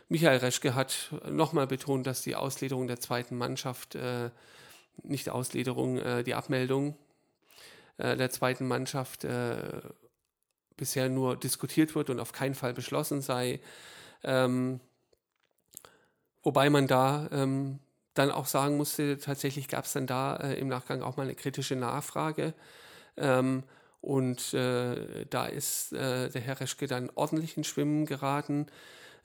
Michael 0.10 0.38
Reschke 0.38 0.76
hat 0.76 1.14
nochmal 1.30 1.68
betont, 1.68 2.08
dass 2.08 2.22
die 2.22 2.36
Auslederung 2.36 2.88
der 2.88 3.00
zweiten 3.00 3.38
Mannschaft, 3.38 3.96
äh, 3.96 4.30
nicht 5.04 5.30
Auslederung, 5.30 5.98
äh, 5.98 6.24
die 6.24 6.34
Abmeldung 6.34 6.96
äh, 7.98 8.16
der 8.18 8.30
zweiten 8.30 8.68
Mannschaft 8.68 9.24
äh, 9.24 9.82
bisher 10.78 11.10
nur 11.10 11.38
diskutiert 11.38 11.96
wird 11.96 12.10
und 12.10 12.20
auf 12.20 12.34
keinen 12.34 12.56
Fall 12.56 12.74
beschlossen 12.74 13.22
sei. 13.22 13.60
Ähm, 14.24 14.80
wobei 16.44 16.70
man 16.70 16.88
da 16.88 17.28
ähm, 17.32 17.80
dann 18.14 18.32
auch 18.32 18.46
sagen 18.46 18.78
musste, 18.78 19.18
tatsächlich 19.18 19.68
gab 19.68 19.86
es 19.86 19.94
dann 19.94 20.08
da 20.08 20.38
äh, 20.38 20.60
im 20.60 20.68
Nachgang 20.68 21.02
auch 21.02 21.18
mal 21.18 21.24
eine 21.24 21.36
kritische 21.36 21.76
Nachfrage. 21.76 22.54
Ähm, 23.18 23.64
und 24.02 24.54
äh, 24.54 25.26
da 25.30 25.46
ist 25.48 25.92
äh, 25.94 26.30
der 26.30 26.42
Herr 26.42 26.60
Reschke 26.60 26.88
dann 26.88 27.10
ordentlich 27.16 27.58
ins 27.58 27.68
Schwimmen 27.68 28.06
geraten. 28.06 28.68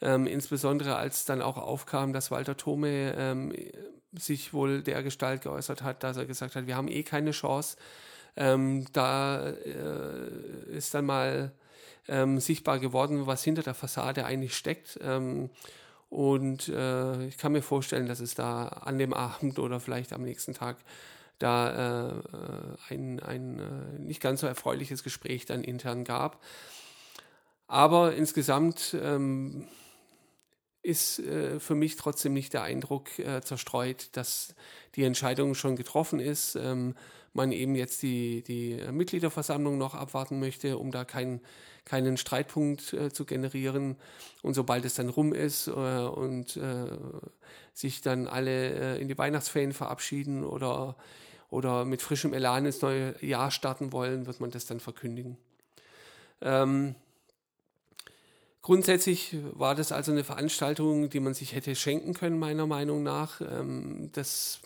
Ähm, 0.01 0.27
insbesondere 0.27 0.97
als 0.97 1.27
dann 1.27 1.43
auch 1.43 1.59
aufkam, 1.59 2.13
dass 2.13 2.31
Walter 2.31 2.57
Thome 2.57 3.15
ähm, 3.17 3.55
sich 4.13 4.55
wohl 4.55 4.83
der 4.83 5.03
Gestalt 5.03 5.43
geäußert 5.43 5.83
hat, 5.83 6.03
dass 6.03 6.17
er 6.17 6.25
gesagt 6.25 6.57
hat, 6.57 6.67
wir 6.67 6.77
haben 6.77 6.89
eh 6.89 7.03
keine 7.03 7.33
Chance. 7.33 7.77
Ähm, 8.37 8.87
da 8.93 9.51
äh, 9.51 10.20
ist 10.81 10.95
dann 10.95 11.05
mal 11.05 11.53
ähm, 12.09 12.41
sichtbar 12.41 12.79
geworden, 12.79 13.27
was 13.27 13.45
hinter 13.45 13.63
der 13.63 13.75
Fassade 13.75 14.25
eigentlich 14.25 14.57
steckt. 14.57 14.99
Ähm, 15.03 15.51
und 16.09 16.69
äh, 16.69 17.27
ich 17.27 17.39
kann 17.39 17.53
mir 17.53 17.63
vorstellen, 17.63 18.07
dass 18.07 18.21
es 18.21 18.35
da 18.35 18.67
an 18.67 18.99
dem 18.99 19.13
Abend 19.13 19.59
oder 19.59 19.79
vielleicht 19.79 20.13
am 20.13 20.23
nächsten 20.23 20.55
Tag 20.55 20.77
da 21.39 22.09
äh, 22.09 22.93
ein, 22.93 23.21
ein 23.21 23.59
äh, 23.59 23.99
nicht 23.99 24.21
ganz 24.21 24.41
so 24.41 24.47
erfreuliches 24.47 25.05
Gespräch 25.05 25.47
dann 25.47 25.63
intern 25.63 26.05
gab. 26.05 26.43
Aber 27.67 28.15
insgesamt 28.15 28.97
ähm, 29.01 29.69
ist 30.83 31.21
äh, 31.21 31.61
für 31.61 31.75
mich 31.75 31.97
trotzdem 31.97 32.33
nicht 32.33 32.53
der 32.55 32.63
Eindruck 32.63 33.19
äh, 33.19 33.43
zerstreut, 33.43 34.09
dass 34.13 34.55
die 34.97 35.05
Entscheidung 35.05 35.55
schon 35.55 35.77
getroffen 35.77 36.21
ist. 36.21 36.57
Ähm, 36.57 36.95
man 37.33 37.53
eben 37.53 37.75
jetzt 37.75 38.03
die, 38.03 38.43
die 38.43 38.81
Mitgliederversammlung 38.91 39.79
noch 39.79 39.95
abwarten 39.95 40.41
möchte, 40.41 40.79
um 40.79 40.91
da 40.91 41.05
kein, 41.05 41.41
keinen 41.85 42.17
Streitpunkt 42.17 42.93
äh, 42.93 43.13
zu 43.13 43.25
generieren. 43.25 43.97
Und 44.43 44.55
sobald 44.55 44.85
es 44.85 44.95
dann 44.95 45.09
rum 45.09 45.33
ist 45.33 45.69
äh, 45.69 45.71
und 45.71 46.57
äh, 46.57 46.87
sich 47.73 48.03
dann 48.03 48.27
alle 48.27 48.97
äh, 48.97 49.01
in 49.01 49.09
die 49.09 49.19
Weihnachtsferien 49.19 49.73
verabschieden 49.73 50.45
oder, 50.45 50.97
oder 51.51 51.85
mit 51.85 52.03
frischem 52.03 52.33
Elan 52.33 52.67
ins 52.67 52.83
neue 52.83 53.15
Jahr 53.25 53.51
starten 53.51 53.93
wollen, 53.93 54.27
wird 54.27 54.41
man 54.41 54.51
das 54.51 54.67
dann 54.67 54.81
verkündigen. 54.81 55.37
Ähm, 56.41 56.95
Grundsätzlich 58.63 59.37
war 59.55 59.75
das 59.75 59.91
also 59.91 60.13
eine 60.13 60.23
Veranstaltung, 60.23 61.09
die 61.09 61.21
man 61.21 61.33
sich 61.33 61.55
hätte 61.55 61.75
schenken 61.75 62.13
können, 62.13 62.39
meiner 62.39 62.67
Meinung 62.67 63.03
nach. 63.03 63.41
Ähm, 63.41 64.11
das 64.13 64.61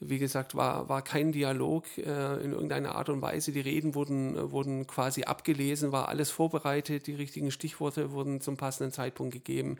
wie 0.00 0.18
gesagt, 0.18 0.54
war, 0.54 0.88
war 0.88 1.02
kein 1.02 1.30
Dialog 1.30 1.84
äh, 1.98 2.42
in 2.42 2.52
irgendeiner 2.52 2.94
Art 2.94 3.10
und 3.10 3.20
Weise. 3.20 3.52
Die 3.52 3.60
Reden 3.60 3.94
wurden, 3.94 4.50
wurden 4.50 4.86
quasi 4.86 5.24
abgelesen, 5.24 5.92
war 5.92 6.08
alles 6.08 6.30
vorbereitet, 6.30 7.06
die 7.06 7.14
richtigen 7.14 7.50
Stichworte 7.50 8.10
wurden 8.12 8.40
zum 8.40 8.56
passenden 8.56 8.92
Zeitpunkt 8.92 9.34
gegeben. 9.34 9.76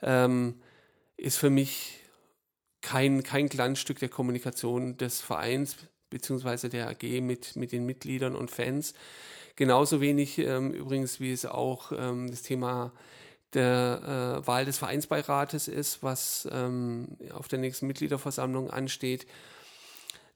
Ähm, 0.00 0.54
ist 1.16 1.38
für 1.38 1.50
mich 1.50 1.98
kein, 2.80 3.24
kein 3.24 3.48
Glanzstück 3.48 3.98
der 3.98 4.08
Kommunikation 4.08 4.96
des 4.96 5.20
Vereins 5.20 5.76
bzw. 6.10 6.68
der 6.68 6.88
AG 6.88 7.20
mit, 7.20 7.56
mit 7.56 7.72
den 7.72 7.84
Mitgliedern 7.84 8.36
und 8.36 8.52
Fans. 8.52 8.94
Genauso 9.56 10.00
wenig 10.00 10.38
ähm, 10.38 10.72
übrigens, 10.72 11.18
wie 11.18 11.32
es 11.32 11.44
auch 11.44 11.90
ähm, 11.90 12.30
das 12.30 12.42
Thema 12.42 12.92
der 13.54 14.40
äh, 14.42 14.46
Wahl 14.46 14.64
des 14.64 14.78
Vereinsbeirates 14.78 15.68
ist, 15.68 16.02
was 16.02 16.48
ähm, 16.52 17.16
auf 17.32 17.48
der 17.48 17.58
nächsten 17.58 17.86
Mitgliederversammlung 17.86 18.70
ansteht. 18.70 19.26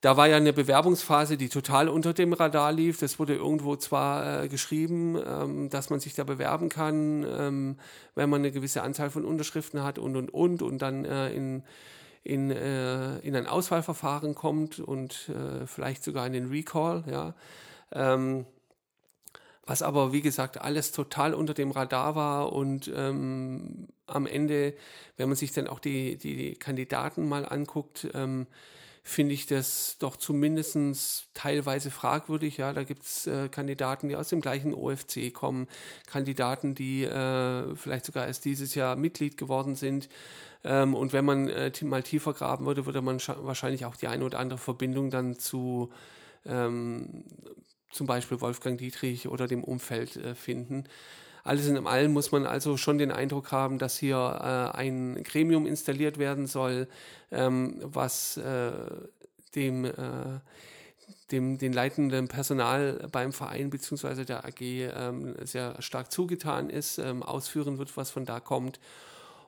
Da 0.03 0.17
war 0.17 0.27
ja 0.27 0.37
eine 0.37 0.53
Bewerbungsphase, 0.53 1.37
die 1.37 1.49
total 1.49 1.89
unter 1.89 2.13
dem 2.13 2.33
Radar 2.33 2.73
lief. 2.73 2.99
Das 2.99 3.21
wurde 3.21 3.37
irgendwo 3.37 3.77
zwar 3.77 4.43
äh, 4.43 4.49
geschrieben, 4.49 5.17
ähm, 5.25 5.71
dass 5.71 5.91
man 5.91 6.01
sich 6.01 6.15
da 6.15 6.25
bewerben 6.25 6.69
kann, 6.69 7.25
ähm, 7.25 7.77
wenn 8.17 8.29
man 8.29 8.41
eine 8.41 8.51
gewisse 8.51 8.83
Anzahl 8.83 9.11
von 9.11 9.25
Unterschriften 9.25 9.85
hat 9.85 10.01
und 10.01 10.17
und 10.17 10.35
und 10.35 10.61
und 10.61 10.83
dann 10.83 11.05
äh, 11.05 11.33
in, 11.33 11.63
in, 12.25 12.51
äh, 12.51 13.19
in 13.19 13.37
ein 13.37 13.47
Auswahlverfahren 13.47 14.35
kommt 14.35 14.81
und 14.81 15.29
äh, 15.29 15.69
vielleicht 15.69 16.03
sogar 16.03 16.27
in 16.27 16.33
den 16.33 16.49
Recall. 16.49 17.05
Ja. 17.09 17.35
Ähm, 17.93 18.47
was 19.73 19.81
aber, 19.81 20.13
wie 20.13 20.21
gesagt, 20.21 20.61
alles 20.61 20.93
total 20.93 21.33
unter 21.33 21.55
dem 21.55 21.71
Radar 21.71 22.15
war 22.15 22.53
und 22.53 22.93
ähm, 22.95 23.89
am 24.07 24.27
Ende, 24.27 24.75
wenn 25.17 25.31
man 25.31 25.37
sich 25.37 25.53
dann 25.53 25.67
auch 25.67 25.79
die, 25.79 26.19
die 26.19 26.57
Kandidaten 26.57 27.27
mal 27.27 27.47
anguckt, 27.47 28.07
ähm, 28.13 28.47
finde 29.03 29.33
ich 29.33 29.47
das 29.47 29.97
doch 29.99 30.19
zumindest 30.19 31.29
teilweise 31.33 31.91
fragwürdig. 31.91 32.59
Ja, 32.59 32.75
da 32.75 32.85
gibt 32.85 33.05
es 33.05 33.27
äh, 33.27 33.49
Kandidaten, 33.49 34.11
die 34.11 34.17
aus 34.17 34.29
dem 34.29 34.43
gleichen 34.43 34.75
OFC 34.75 35.33
kommen, 35.33 35.69
Kandidaten, 36.05 36.75
die 36.75 37.05
äh, 37.05 37.75
vielleicht 37.75 38.05
sogar 38.05 38.27
erst 38.27 38.45
dieses 38.45 38.75
Jahr 38.75 38.95
Mitglied 38.95 39.39
geworden 39.39 39.75
sind. 39.75 40.11
Ähm, 40.65 40.95
und 40.95 41.15
wenn 41.15 41.25
man 41.25 41.49
äh, 41.49 41.73
mal 41.81 42.03
tiefer 42.03 42.35
graben 42.35 42.67
würde, 42.67 42.85
würde 42.85 43.01
man 43.01 43.21
wahrscheinlich 43.21 43.87
auch 43.87 43.97
die 43.97 44.09
eine 44.09 44.27
oder 44.27 44.39
andere 44.39 44.59
Verbindung 44.59 45.09
dann 45.09 45.39
zu 45.39 45.91
ähm, 46.45 47.25
zum 47.93 48.07
Beispiel 48.07 48.41
Wolfgang 48.41 48.79
Dietrich 48.79 49.29
oder 49.29 49.47
dem 49.47 49.63
Umfeld 49.63 50.17
äh, 50.17 50.35
finden. 50.35 50.85
Alles 51.45 51.67
in 51.67 51.87
allem 51.87 52.13
muss 52.13 52.31
man 52.31 52.47
also 52.47 52.77
schon 52.77 52.99
den 52.99 53.11
Eindruck 53.11 53.51
haben, 53.51 53.79
dass 53.79 53.99
hier 53.99 54.17
äh, 54.17 54.77
ein 54.77 55.23
Gremium 55.25 55.67
installiert 55.67 56.19
werden 56.19 56.47
soll, 56.47 56.89
ähm, 57.33 57.81
was 57.83 58.37
äh, 58.37 58.73
dem, 59.55 59.85
äh, 59.85 59.93
dem 61.33 61.59
den 61.59 61.73
leitenden 61.73 62.29
Personal 62.29 63.09
beim 63.11 63.33
Verein 63.33 63.71
bzw. 63.71 64.25
der 64.25 64.45
AG 64.45 64.61
ähm, 64.61 65.35
sehr 65.43 65.81
stark 65.83 66.13
zugetan 66.13 66.71
ist, 66.71 66.99
ähm, 66.99 67.25
ausführen 67.25 67.79
wird, 67.79 67.97
was 67.97 68.11
von 68.11 68.25
da 68.25 68.39
kommt. 68.39 68.79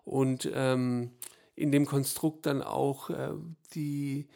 Und 0.04 0.50
ähm, 0.52 1.12
in 1.54 1.70
dem 1.70 1.86
Konstrukt 1.86 2.46
dann 2.46 2.60
auch 2.60 3.10
äh, 3.10 3.30
die 3.74 4.26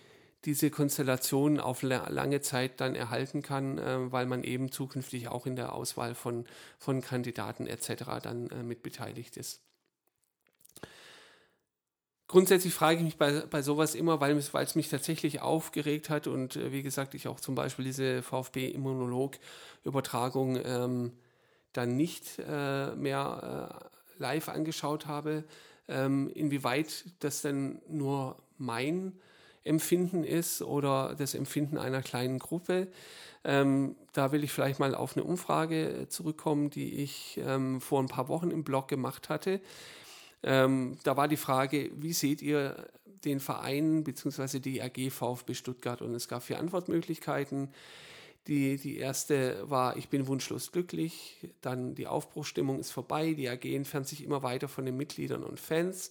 diese 0.44 0.70
Konstellation 0.70 1.58
auf 1.58 1.82
lange 1.82 2.40
Zeit 2.40 2.80
dann 2.80 2.94
erhalten 2.94 3.42
kann, 3.42 3.78
äh, 3.78 4.12
weil 4.12 4.26
man 4.26 4.44
eben 4.44 4.70
zukünftig 4.70 5.28
auch 5.28 5.46
in 5.46 5.56
der 5.56 5.72
Auswahl 5.72 6.14
von, 6.14 6.44
von 6.78 7.00
Kandidaten 7.00 7.66
etc. 7.66 8.04
dann 8.22 8.48
äh, 8.50 8.62
mit 8.62 8.82
beteiligt 8.82 9.36
ist. 9.36 9.60
Grundsätzlich 12.28 12.72
frage 12.74 12.98
ich 12.98 13.04
mich 13.04 13.16
bei, 13.16 13.40
bei 13.40 13.62
sowas 13.62 13.94
immer, 13.94 14.20
weil 14.20 14.36
es, 14.36 14.74
mich 14.74 14.90
tatsächlich 14.90 15.40
aufgeregt 15.40 16.10
hat 16.10 16.26
und 16.26 16.56
äh, 16.56 16.72
wie 16.72 16.82
gesagt, 16.82 17.14
ich 17.14 17.26
auch 17.26 17.40
zum 17.40 17.54
Beispiel 17.54 17.86
diese 17.86 18.22
VfB-Immunolog-Übertragung 18.22 20.60
ähm, 20.62 21.12
dann 21.72 21.96
nicht 21.96 22.38
äh, 22.38 22.94
mehr 22.94 23.72
äh, 23.72 23.76
live 24.22 24.50
angeschaut 24.50 25.06
habe, 25.06 25.44
ähm, 25.88 26.30
inwieweit 26.34 27.06
das 27.20 27.40
denn 27.42 27.80
nur 27.88 28.36
mein 28.58 29.12
Empfinden 29.68 30.24
ist 30.24 30.62
oder 30.62 31.14
das 31.16 31.34
Empfinden 31.34 31.78
einer 31.78 32.02
kleinen 32.02 32.38
Gruppe. 32.38 32.88
Ähm, 33.44 33.94
da 34.12 34.32
will 34.32 34.42
ich 34.42 34.52
vielleicht 34.52 34.80
mal 34.80 34.94
auf 34.94 35.16
eine 35.16 35.24
Umfrage 35.24 36.06
zurückkommen, 36.08 36.70
die 36.70 37.02
ich 37.02 37.40
ähm, 37.44 37.80
vor 37.80 38.02
ein 38.02 38.08
paar 38.08 38.28
Wochen 38.28 38.50
im 38.50 38.64
Blog 38.64 38.88
gemacht 38.88 39.28
hatte. 39.28 39.60
Ähm, 40.42 40.98
da 41.04 41.16
war 41.16 41.28
die 41.28 41.36
Frage, 41.36 41.90
wie 41.96 42.12
seht 42.12 42.42
ihr 42.42 42.88
den 43.24 43.40
Verein 43.40 44.04
bzw. 44.04 44.58
die 44.58 44.82
AG 44.82 45.10
VfB 45.10 45.54
Stuttgart? 45.54 46.02
Und 46.02 46.14
es 46.14 46.28
gab 46.28 46.42
vier 46.42 46.58
Antwortmöglichkeiten. 46.58 47.68
Die, 48.46 48.76
die 48.76 48.96
erste 48.96 49.68
war, 49.68 49.96
ich 49.96 50.08
bin 50.08 50.26
wunschlos 50.26 50.72
glücklich. 50.72 51.36
Dann 51.60 51.94
die 51.94 52.06
Aufbruchstimmung 52.06 52.80
ist 52.80 52.90
vorbei. 52.90 53.34
Die 53.34 53.48
AG 53.48 53.64
entfernt 53.64 54.08
sich 54.08 54.24
immer 54.24 54.42
weiter 54.42 54.68
von 54.68 54.86
den 54.86 54.96
Mitgliedern 54.96 55.44
und 55.44 55.60
Fans. 55.60 56.10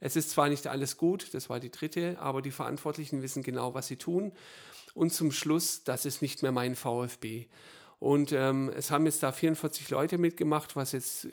Es 0.00 0.16
ist 0.16 0.30
zwar 0.30 0.48
nicht 0.48 0.66
alles 0.66 0.96
gut, 0.96 1.32
das 1.32 1.48
war 1.48 1.60
die 1.60 1.70
dritte, 1.70 2.18
aber 2.18 2.42
die 2.42 2.50
Verantwortlichen 2.50 3.22
wissen 3.22 3.42
genau, 3.42 3.74
was 3.74 3.86
sie 3.86 3.96
tun. 3.96 4.32
Und 4.94 5.12
zum 5.12 5.30
Schluss, 5.30 5.84
das 5.84 6.06
ist 6.06 6.22
nicht 6.22 6.42
mehr 6.42 6.52
mein 6.52 6.74
VfB. 6.74 7.46
Und 7.98 8.32
ähm, 8.32 8.70
es 8.76 8.90
haben 8.90 9.06
jetzt 9.06 9.22
da 9.22 9.32
44 9.32 9.88
Leute 9.90 10.18
mitgemacht, 10.18 10.76
was 10.76 10.92
jetzt 10.92 11.28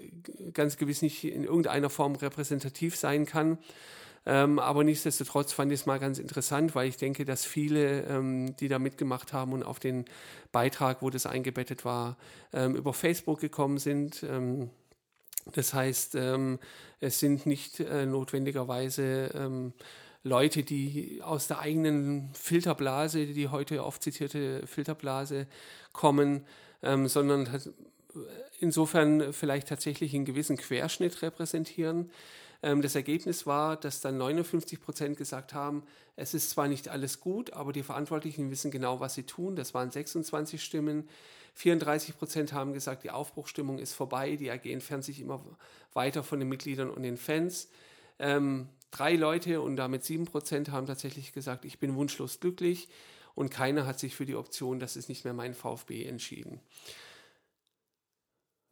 ganz 0.54 0.78
gewiss 0.78 1.02
nicht 1.02 1.24
in 1.24 1.44
irgendeiner 1.44 1.90
Form 1.90 2.16
repräsentativ 2.16 2.96
sein 2.96 3.26
kann. 3.26 3.58
Ähm, 4.26 4.60
aber 4.60 4.86
nichtsdestotrotz 4.86 5.52
fand 5.52 5.72
ich 5.74 5.82
es 5.82 5.86
mal 5.86 6.00
ganz 6.00 6.18
interessant, 6.18 6.76
weil 6.76 6.88
ich 6.88 6.96
denke, 6.96 7.26
dass 7.26 7.44
viele, 7.44 8.04
ähm, 8.04 8.56
die 8.56 8.70
da 8.70 8.80
mitgemacht 8.80 9.34
haben 9.34 9.52
und 9.52 9.64
auf 9.64 9.80
den 9.80 10.06
Beitrag, 10.54 11.02
wo 11.02 11.10
das 11.10 11.26
eingebettet 11.26 11.84
war, 11.84 12.18
ähm, 12.54 12.76
über 12.76 12.94
Facebook 12.94 13.42
gekommen 13.42 13.80
sind. 13.80 14.24
Ähm, 14.24 14.70
das 15.52 15.74
heißt, 15.74 16.16
ähm, 16.16 16.60
es 17.00 17.20
sind 17.20 17.46
nicht 17.46 17.80
äh, 17.80 18.06
notwendigerweise 18.06 19.32
ähm, 19.36 19.74
Leute, 20.24 20.64
die 20.64 21.22
aus 21.22 21.48
der 21.48 21.60
eigenen 21.60 22.30
Filterblase, 22.34 23.26
die 23.26 23.50
heute 23.50 23.84
oft 23.84 24.02
zitierte 24.02 24.66
Filterblase 24.66 25.48
kommen, 25.92 26.46
ähm, 26.82 27.08
sondern 27.08 27.48
insofern 28.60 29.34
vielleicht 29.34 29.68
tatsächlich 29.68 30.14
einen 30.14 30.26
gewissen 30.26 30.58
Querschnitt 30.58 31.22
repräsentieren. 31.22 32.10
Ähm, 32.64 32.82
das 32.82 32.96
Ergebnis 32.96 33.46
war, 33.46 33.76
dass 33.76 34.02
dann 34.02 34.18
59 34.18 34.82
Prozent 34.82 35.18
gesagt 35.18 35.54
haben, 35.54 35.84
es 36.16 36.34
ist 36.34 36.50
zwar 36.50 36.68
nicht 36.68 36.90
alles 36.90 37.20
gut, 37.20 37.54
aber 37.54 37.74
die 37.74 37.84
Verantwortlichen 37.84 38.50
wissen 38.50 38.72
genau, 38.72 39.00
was 39.00 39.14
sie 39.14 39.24
tun. 39.24 39.56
Das 39.56 39.74
waren 39.74 39.92
26 39.92 40.64
Stimmen. 40.64 41.08
34 41.56 42.18
Prozent 42.18 42.54
haben 42.54 42.74
gesagt, 42.74 43.04
die 43.04 43.12
Aufbruchstimmung 43.12 43.78
ist 43.78 43.94
vorbei, 43.94 44.38
die 44.38 44.50
AG 44.50 44.66
entfernt 44.66 45.04
sich 45.04 45.20
immer 45.20 45.44
weiter 45.94 46.24
von 46.24 46.40
den 46.40 46.50
Mitgliedern 46.50 46.90
und 46.90 47.04
den 47.04 47.18
Fans. 47.18 47.70
Ähm, 48.18 48.70
drei 48.92 49.16
Leute 49.16 49.62
und 49.62 49.76
damit 49.76 50.04
sieben 50.04 50.26
Prozent 50.26 50.72
haben 50.72 50.88
tatsächlich 50.88 51.34
gesagt, 51.34 51.66
ich 51.66 51.80
bin 51.80 51.96
wunschlos 51.96 52.40
glücklich 52.40 52.88
und 53.36 53.50
keiner 53.50 53.86
hat 53.86 54.00
sich 54.00 54.16
für 54.16 54.26
die 54.26 54.36
Option, 54.36 54.80
das 54.80 54.96
ist 54.96 55.10
nicht 55.10 55.26
mehr 55.26 55.34
mein 55.34 55.54
VfB 55.54 56.06
entschieden. 56.06 56.60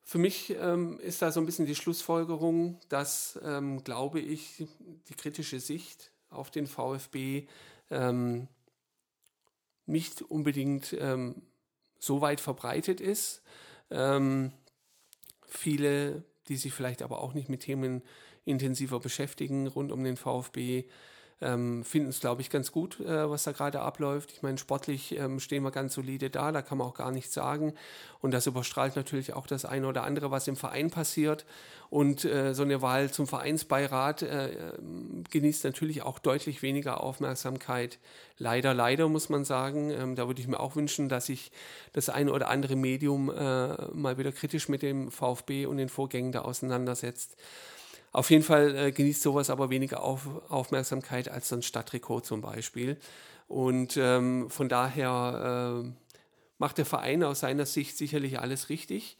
Für 0.03 0.17
mich 0.17 0.55
ähm, 0.59 0.99
ist 0.99 1.21
da 1.21 1.31
so 1.31 1.39
ein 1.39 1.45
bisschen 1.45 1.65
die 1.65 1.75
Schlussfolgerung, 1.75 2.79
dass, 2.89 3.39
ähm, 3.43 3.83
glaube 3.83 4.19
ich, 4.19 4.65
die 5.07 5.13
kritische 5.13 5.59
Sicht 5.59 6.11
auf 6.29 6.49
den 6.51 6.67
VfB 6.67 7.47
ähm, 7.89 8.47
nicht 9.85 10.21
unbedingt 10.21 10.95
ähm, 10.99 11.41
so 11.99 12.21
weit 12.21 12.41
verbreitet 12.41 12.99
ist. 12.99 13.41
Ähm, 13.89 14.51
viele, 15.45 16.23
die 16.47 16.57
sich 16.57 16.73
vielleicht 16.73 17.01
aber 17.01 17.21
auch 17.21 17.33
nicht 17.33 17.49
mit 17.49 17.61
Themen 17.61 18.01
intensiver 18.45 18.99
beschäftigen 18.99 19.67
rund 19.67 19.91
um 19.91 20.03
den 20.03 20.17
VfB, 20.17 20.85
ähm, 21.41 21.83
finden 21.83 22.09
es, 22.09 22.19
glaube 22.19 22.41
ich, 22.41 22.49
ganz 22.49 22.71
gut, 22.71 22.99
äh, 22.99 23.29
was 23.29 23.43
da 23.43 23.51
gerade 23.51 23.81
abläuft. 23.81 24.31
Ich 24.31 24.41
meine, 24.43 24.57
sportlich 24.57 25.17
ähm, 25.17 25.39
stehen 25.39 25.63
wir 25.63 25.71
ganz 25.71 25.95
solide 25.95 26.29
da, 26.29 26.51
da 26.51 26.61
kann 26.61 26.77
man 26.77 26.87
auch 26.87 26.93
gar 26.93 27.11
nichts 27.11 27.33
sagen. 27.33 27.73
Und 28.21 28.31
das 28.31 28.45
überstrahlt 28.45 28.95
natürlich 28.95 29.33
auch 29.33 29.47
das 29.47 29.65
eine 29.65 29.87
oder 29.87 30.03
andere, 30.03 30.29
was 30.29 30.47
im 30.47 30.55
Verein 30.55 30.91
passiert. 30.91 31.45
Und 31.89 32.23
äh, 32.23 32.53
so 32.53 32.63
eine 32.63 32.81
Wahl 32.81 33.11
zum 33.11 33.27
Vereinsbeirat 33.27 34.21
äh, 34.21 34.49
genießt 35.29 35.65
natürlich 35.65 36.03
auch 36.03 36.19
deutlich 36.19 36.61
weniger 36.61 37.01
Aufmerksamkeit. 37.01 37.99
Leider, 38.37 38.73
leider 38.73 39.09
muss 39.09 39.27
man 39.27 39.43
sagen. 39.43 39.89
Ähm, 39.89 40.15
da 40.15 40.27
würde 40.27 40.39
ich 40.39 40.47
mir 40.47 40.59
auch 40.59 40.75
wünschen, 40.75 41.09
dass 41.09 41.25
sich 41.25 41.51
das 41.91 42.09
eine 42.09 42.31
oder 42.31 42.49
andere 42.49 42.75
Medium 42.75 43.29
äh, 43.29 43.87
mal 43.93 44.17
wieder 44.17 44.31
kritisch 44.31 44.69
mit 44.69 44.83
dem 44.83 45.11
VfB 45.11 45.65
und 45.65 45.77
den 45.77 45.89
Vorgängen 45.89 46.31
da 46.31 46.43
auseinandersetzt. 46.43 47.35
Auf 48.11 48.29
jeden 48.29 48.43
Fall 48.43 48.75
äh, 48.75 48.91
genießt 48.91 49.21
sowas 49.21 49.49
aber 49.49 49.69
weniger 49.69 50.03
Auf 50.03 50.27
Aufmerksamkeit 50.49 51.29
als 51.29 51.49
so 51.49 51.55
ein 51.55 51.61
Stadttrikot 51.61 52.21
zum 52.21 52.41
Beispiel. 52.41 52.97
Und 53.47 53.97
ähm, 53.97 54.49
von 54.49 54.69
daher 54.69 55.83
äh, 55.83 55.89
macht 56.57 56.77
der 56.77 56.85
Verein 56.85 57.23
aus 57.23 57.41
seiner 57.41 57.65
Sicht 57.65 57.97
sicherlich 57.97 58.39
alles 58.39 58.69
richtig. 58.69 59.17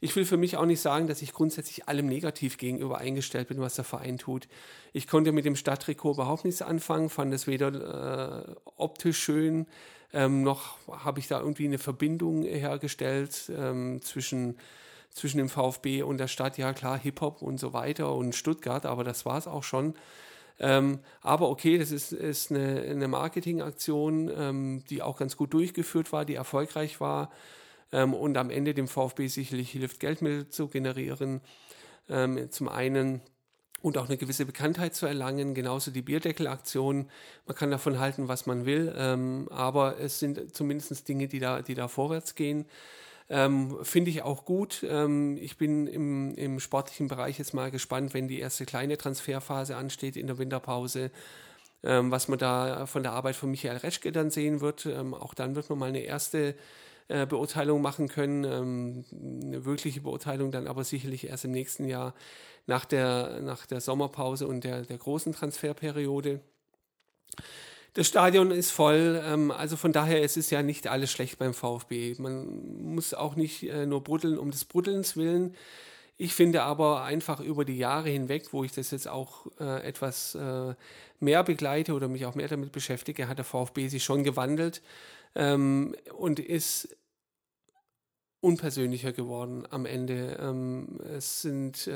Ich 0.00 0.16
will 0.16 0.24
für 0.24 0.36
mich 0.36 0.56
auch 0.56 0.66
nicht 0.66 0.80
sagen, 0.80 1.06
dass 1.06 1.22
ich 1.22 1.32
grundsätzlich 1.32 1.88
allem 1.88 2.06
negativ 2.06 2.58
gegenüber 2.58 2.98
eingestellt 2.98 3.48
bin, 3.48 3.60
was 3.60 3.76
der 3.76 3.84
Verein 3.84 4.18
tut. 4.18 4.48
Ich 4.92 5.06
konnte 5.06 5.30
mit 5.30 5.44
dem 5.44 5.54
Stadttrikot 5.54 6.14
überhaupt 6.14 6.44
nichts 6.44 6.60
anfangen, 6.60 7.08
fand 7.08 7.32
es 7.32 7.46
weder 7.46 8.48
äh, 8.48 8.54
optisch 8.76 9.18
schön, 9.18 9.66
ähm, 10.12 10.42
noch 10.42 10.76
habe 10.88 11.20
ich 11.20 11.28
da 11.28 11.38
irgendwie 11.40 11.66
eine 11.66 11.78
Verbindung 11.78 12.42
hergestellt 12.42 13.50
ähm, 13.56 14.02
zwischen 14.02 14.58
zwischen 15.12 15.38
dem 15.38 15.48
VfB 15.48 16.02
und 16.02 16.18
der 16.18 16.28
Stadt, 16.28 16.58
ja 16.58 16.72
klar, 16.72 16.98
Hip-Hop 16.98 17.42
und 17.42 17.58
so 17.58 17.72
weiter 17.72 18.14
und 18.14 18.34
Stuttgart, 18.34 18.86
aber 18.86 19.04
das 19.04 19.26
war 19.26 19.38
es 19.38 19.46
auch 19.46 19.64
schon. 19.64 19.94
Ähm, 20.58 21.00
aber 21.20 21.48
okay, 21.48 21.78
das 21.78 21.90
ist, 21.90 22.12
ist 22.12 22.50
eine, 22.50 22.82
eine 22.82 23.08
Marketingaktion, 23.08 24.30
ähm, 24.34 24.84
die 24.88 25.02
auch 25.02 25.18
ganz 25.18 25.36
gut 25.36 25.52
durchgeführt 25.54 26.12
war, 26.12 26.24
die 26.24 26.34
erfolgreich 26.34 27.00
war 27.00 27.30
ähm, 27.90 28.14
und 28.14 28.36
am 28.36 28.50
Ende 28.50 28.74
dem 28.74 28.88
VfB 28.88 29.26
sicherlich 29.26 29.70
hilft, 29.70 30.00
Geldmittel 30.00 30.48
zu 30.48 30.68
generieren. 30.68 31.40
Ähm, 32.08 32.50
zum 32.50 32.68
einen 32.68 33.22
und 33.80 33.98
auch 33.98 34.06
eine 34.06 34.16
gewisse 34.16 34.46
Bekanntheit 34.46 34.94
zu 34.94 35.06
erlangen, 35.06 35.54
genauso 35.54 35.90
die 35.90 36.02
Bierdeckelaktion. 36.02 37.10
Man 37.46 37.56
kann 37.56 37.70
davon 37.70 37.98
halten, 37.98 38.28
was 38.28 38.46
man 38.46 38.64
will, 38.64 38.94
ähm, 38.96 39.48
aber 39.50 39.98
es 39.98 40.20
sind 40.20 40.54
zumindest 40.54 41.08
Dinge, 41.08 41.26
die 41.26 41.40
da, 41.40 41.62
die 41.62 41.74
da 41.74 41.88
vorwärts 41.88 42.34
gehen. 42.34 42.66
Ähm, 43.28 43.78
Finde 43.82 44.10
ich 44.10 44.22
auch 44.22 44.44
gut. 44.44 44.84
Ähm, 44.88 45.36
ich 45.40 45.56
bin 45.56 45.86
im, 45.86 46.34
im 46.34 46.60
sportlichen 46.60 47.08
Bereich 47.08 47.38
jetzt 47.38 47.54
mal 47.54 47.70
gespannt, 47.70 48.14
wenn 48.14 48.28
die 48.28 48.40
erste 48.40 48.66
kleine 48.66 48.98
Transferphase 48.98 49.76
ansteht 49.76 50.16
in 50.16 50.26
der 50.26 50.38
Winterpause, 50.38 51.10
ähm, 51.82 52.10
was 52.10 52.28
man 52.28 52.38
da 52.38 52.86
von 52.86 53.02
der 53.02 53.12
Arbeit 53.12 53.36
von 53.36 53.50
Michael 53.50 53.78
Reschke 53.78 54.12
dann 54.12 54.30
sehen 54.30 54.60
wird. 54.60 54.86
Ähm, 54.86 55.14
auch 55.14 55.34
dann 55.34 55.54
wird 55.54 55.70
man 55.70 55.78
mal 55.78 55.88
eine 55.88 56.00
erste 56.00 56.54
äh, 57.08 57.26
Beurteilung 57.26 57.82
machen 57.82 58.08
können. 58.08 58.44
Ähm, 58.44 59.04
eine 59.44 59.64
wirkliche 59.64 60.00
Beurteilung 60.00 60.50
dann 60.50 60.66
aber 60.66 60.84
sicherlich 60.84 61.28
erst 61.28 61.44
im 61.44 61.52
nächsten 61.52 61.86
Jahr 61.86 62.14
nach 62.66 62.84
der, 62.84 63.40
nach 63.42 63.66
der 63.66 63.80
Sommerpause 63.80 64.46
und 64.46 64.64
der, 64.64 64.82
der 64.82 64.98
großen 64.98 65.32
Transferperiode. 65.32 66.40
Das 67.94 68.06
Stadion 68.06 68.50
ist 68.50 68.70
voll, 68.70 69.22
ähm, 69.22 69.50
also 69.50 69.76
von 69.76 69.92
daher 69.92 70.22
es 70.22 70.38
ist 70.38 70.50
ja 70.50 70.62
nicht 70.62 70.86
alles 70.86 71.10
schlecht 71.12 71.38
beim 71.38 71.52
VfB. 71.52 72.14
Man 72.18 72.84
muss 72.94 73.12
auch 73.12 73.36
nicht 73.36 73.64
äh, 73.64 73.84
nur 73.84 74.02
bruddeln 74.02 74.38
um 74.38 74.50
des 74.50 74.64
Bruddelns 74.64 75.16
willen. 75.16 75.54
Ich 76.16 76.34
finde 76.34 76.62
aber 76.62 77.02
einfach 77.02 77.40
über 77.40 77.64
die 77.64 77.76
Jahre 77.76 78.08
hinweg, 78.08 78.52
wo 78.52 78.64
ich 78.64 78.72
das 78.72 78.92
jetzt 78.92 79.08
auch 79.08 79.46
äh, 79.60 79.82
etwas 79.86 80.34
äh, 80.34 80.74
mehr 81.20 81.44
begleite 81.44 81.92
oder 81.92 82.08
mich 82.08 82.24
auch 82.24 82.34
mehr 82.34 82.48
damit 82.48 82.72
beschäftige, 82.72 83.28
hat 83.28 83.38
der 83.38 83.44
VfB 83.44 83.88
sich 83.88 84.04
schon 84.04 84.24
gewandelt 84.24 84.82
ähm, 85.34 85.94
und 86.16 86.38
ist 86.38 86.96
unpersönlicher 88.40 89.12
geworden 89.12 89.66
am 89.70 89.84
Ende. 89.84 90.38
Ähm, 90.40 90.98
es 91.14 91.42
sind 91.42 91.90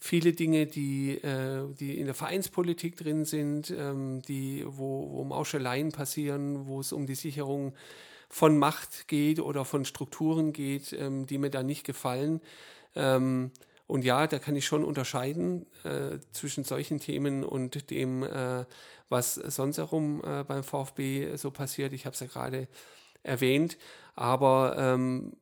viele 0.00 0.32
Dinge, 0.32 0.66
die, 0.66 1.16
äh, 1.22 1.66
die 1.78 1.98
in 1.98 2.06
der 2.06 2.14
Vereinspolitik 2.14 2.96
drin 2.96 3.24
sind, 3.26 3.70
ähm, 3.70 4.22
die, 4.22 4.64
wo, 4.66 5.10
wo 5.12 5.24
Mauscheleien 5.24 5.92
passieren, 5.92 6.66
wo 6.66 6.80
es 6.80 6.92
um 6.92 7.06
die 7.06 7.14
Sicherung 7.14 7.74
von 8.30 8.58
Macht 8.58 9.08
geht 9.08 9.40
oder 9.40 9.64
von 9.64 9.84
Strukturen 9.84 10.52
geht, 10.52 10.94
ähm, 10.94 11.26
die 11.26 11.36
mir 11.36 11.50
da 11.50 11.62
nicht 11.62 11.84
gefallen. 11.84 12.40
Ähm, 12.96 13.50
und 13.86 14.04
ja, 14.04 14.26
da 14.26 14.38
kann 14.38 14.56
ich 14.56 14.66
schon 14.66 14.84
unterscheiden 14.84 15.66
äh, 15.84 16.18
zwischen 16.32 16.64
solchen 16.64 17.00
Themen 17.00 17.44
und 17.44 17.90
dem, 17.90 18.22
äh, 18.22 18.64
was 19.08 19.34
sonst 19.34 19.78
herum 19.78 20.22
äh, 20.24 20.44
beim 20.44 20.62
VfB 20.62 21.36
so 21.36 21.50
passiert. 21.50 21.92
Ich 21.92 22.06
habe 22.06 22.14
es 22.14 22.20
ja 22.20 22.28
gerade 22.28 22.68
erwähnt. 23.22 23.76
Aber 24.14 24.76
ähm, 24.78 25.32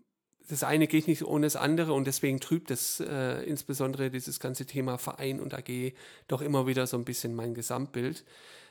das 0.48 0.64
eine 0.64 0.86
geht 0.86 1.08
nicht 1.08 1.24
ohne 1.24 1.46
das 1.46 1.56
andere 1.56 1.92
und 1.92 2.06
deswegen 2.06 2.40
trübt 2.40 2.70
es 2.70 3.00
äh, 3.00 3.42
insbesondere 3.42 4.10
dieses 4.10 4.40
ganze 4.40 4.66
Thema 4.66 4.98
Verein 4.98 5.40
und 5.40 5.54
AG 5.54 5.92
doch 6.26 6.40
immer 6.40 6.66
wieder 6.66 6.86
so 6.86 6.96
ein 6.96 7.04
bisschen 7.04 7.34
mein 7.34 7.54
Gesamtbild. 7.54 8.24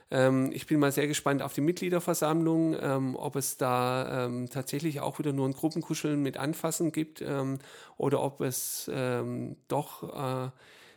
Ähm, 0.09 0.51
ich 0.53 0.67
bin 0.67 0.79
mal 0.79 0.91
sehr 0.91 1.07
gespannt 1.07 1.41
auf 1.41 1.53
die 1.53 1.61
Mitgliederversammlung, 1.61 2.75
ähm, 2.79 3.15
ob 3.15 3.35
es 3.35 3.57
da 3.57 4.25
ähm, 4.25 4.49
tatsächlich 4.49 5.01
auch 5.01 5.19
wieder 5.19 5.33
nur 5.33 5.47
ein 5.47 5.53
Gruppenkuscheln 5.53 6.21
mit 6.21 6.37
Anfassen 6.37 6.91
gibt 6.91 7.21
ähm, 7.21 7.59
oder 7.97 8.21
ob 8.21 8.41
es 8.41 8.89
ähm, 8.93 9.57
doch 9.67 10.47
äh, 10.47 10.51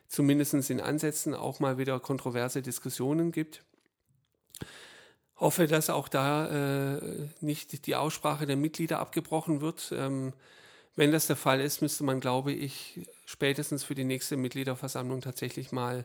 zumindest 0.09 0.71
in 0.71 0.81
Ansätzen 0.81 1.35
auch 1.35 1.61
mal 1.61 1.79
wieder 1.79 2.01
kontroverse 2.01 2.63
Diskussionen 2.63 3.33
gibt 3.33 3.65
hoffe, 5.41 5.67
dass 5.67 5.91
auch 5.91 6.09
da 6.09 6.97
äh, 6.97 7.29
nicht 7.41 7.87
die 7.87 7.97
Aussprache 7.97 8.47
der 8.47 8.57
Mitglieder 8.57 9.01
abgebrochen 9.01 9.61
wird. 9.61 9.93
Ähm, 9.97 10.35
wenn 10.97 11.13
das 11.13 11.27
der 11.27 11.37
Fall 11.37 11.61
ist, 11.61 11.83
müsste 11.83 12.05
man, 12.05 12.21
glaube 12.21 12.53
ich, 12.53 13.01
spätestens 13.25 13.85
für 13.85 13.95
die 13.95 14.05
nächste 14.05 14.37
Mitgliederversammlung 14.37 15.21
tatsächlich 15.21 15.73
mal 15.73 16.05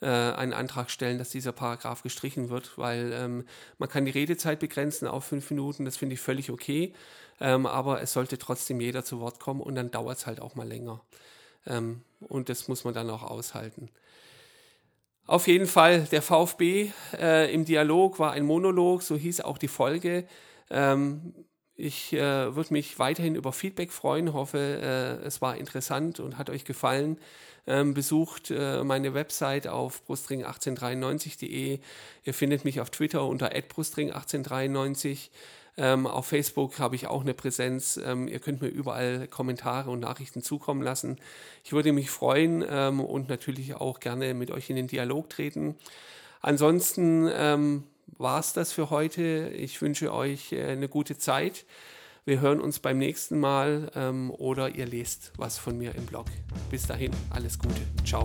äh, 0.00 0.06
einen 0.06 0.52
Antrag 0.52 0.90
stellen, 0.90 1.18
dass 1.18 1.30
dieser 1.30 1.52
Paragraph 1.52 2.02
gestrichen 2.02 2.48
wird, 2.48 2.78
weil 2.78 3.12
ähm, 3.12 3.44
man 3.78 3.88
kann 3.88 4.04
die 4.04 4.10
Redezeit 4.10 4.58
begrenzen 4.58 5.06
auf 5.08 5.24
fünf 5.24 5.50
Minuten, 5.50 5.84
das 5.84 5.96
finde 5.96 6.14
ich 6.14 6.20
völlig 6.20 6.50
okay, 6.50 6.94
ähm, 7.40 7.66
aber 7.66 8.00
es 8.00 8.12
sollte 8.12 8.38
trotzdem 8.38 8.80
jeder 8.80 9.04
zu 9.04 9.20
Wort 9.20 9.40
kommen 9.40 9.60
und 9.60 9.74
dann 9.74 9.90
dauert 9.90 10.18
es 10.18 10.26
halt 10.26 10.40
auch 10.40 10.54
mal 10.54 10.66
länger. 10.66 11.02
Ähm, 11.66 12.02
und 12.20 12.48
das 12.48 12.68
muss 12.68 12.84
man 12.84 12.94
dann 12.94 13.10
auch 13.10 13.22
aushalten. 13.22 13.90
Auf 15.26 15.46
jeden 15.46 15.66
Fall, 15.66 16.08
der 16.10 16.22
VfB 16.22 16.92
äh, 17.12 17.52
im 17.52 17.64
Dialog 17.64 18.18
war 18.18 18.32
ein 18.32 18.44
Monolog, 18.44 19.02
so 19.02 19.16
hieß 19.16 19.42
auch 19.42 19.58
die 19.58 19.68
Folge. 19.68 20.26
Ähm, 20.70 21.34
ich 21.80 22.12
äh, 22.12 22.54
würde 22.54 22.72
mich 22.72 22.98
weiterhin 22.98 23.34
über 23.34 23.52
Feedback 23.52 23.90
freuen, 23.92 24.32
hoffe, 24.32 24.58
äh, 24.58 25.26
es 25.26 25.40
war 25.40 25.56
interessant 25.56 26.20
und 26.20 26.38
hat 26.38 26.50
euch 26.50 26.64
gefallen. 26.64 27.18
Ähm, 27.66 27.94
besucht 27.94 28.50
äh, 28.50 28.82
meine 28.84 29.14
Website 29.14 29.66
auf 29.68 30.02
brustring1893.de. 30.08 31.78
Ihr 32.24 32.34
findet 32.34 32.64
mich 32.64 32.80
auf 32.80 32.90
Twitter 32.90 33.26
unter 33.26 33.50
brustring1893. 33.50 35.30
Ähm, 35.76 36.06
auf 36.06 36.26
Facebook 36.26 36.78
habe 36.78 36.96
ich 36.96 37.06
auch 37.06 37.20
eine 37.22 37.34
Präsenz. 37.34 37.98
Ähm, 38.02 38.28
ihr 38.28 38.40
könnt 38.40 38.60
mir 38.60 38.68
überall 38.68 39.28
Kommentare 39.28 39.90
und 39.90 40.00
Nachrichten 40.00 40.42
zukommen 40.42 40.82
lassen. 40.82 41.18
Ich 41.64 41.72
würde 41.72 41.92
mich 41.92 42.10
freuen 42.10 42.64
ähm, 42.68 43.00
und 43.00 43.28
natürlich 43.28 43.74
auch 43.74 44.00
gerne 44.00 44.34
mit 44.34 44.50
euch 44.50 44.68
in 44.70 44.76
den 44.76 44.88
Dialog 44.88 45.30
treten. 45.30 45.76
Ansonsten 46.40 47.30
ähm, 47.32 47.84
war 48.18 48.40
es 48.40 48.52
das 48.52 48.72
für 48.72 48.90
heute. 48.90 49.50
Ich 49.56 49.80
wünsche 49.82 50.12
euch 50.12 50.52
äh, 50.52 50.66
eine 50.66 50.88
gute 50.88 51.18
Zeit. 51.18 51.64
Wir 52.24 52.40
hören 52.40 52.60
uns 52.60 52.78
beim 52.78 52.98
nächsten 52.98 53.40
Mal 53.40 53.90
ähm, 53.94 54.30
oder 54.30 54.74
ihr 54.74 54.86
lest 54.86 55.32
was 55.36 55.58
von 55.58 55.76
mir 55.78 55.94
im 55.94 56.06
Blog. 56.06 56.26
Bis 56.70 56.86
dahin, 56.86 57.12
alles 57.30 57.58
Gute. 57.58 57.80
Ciao. 58.04 58.24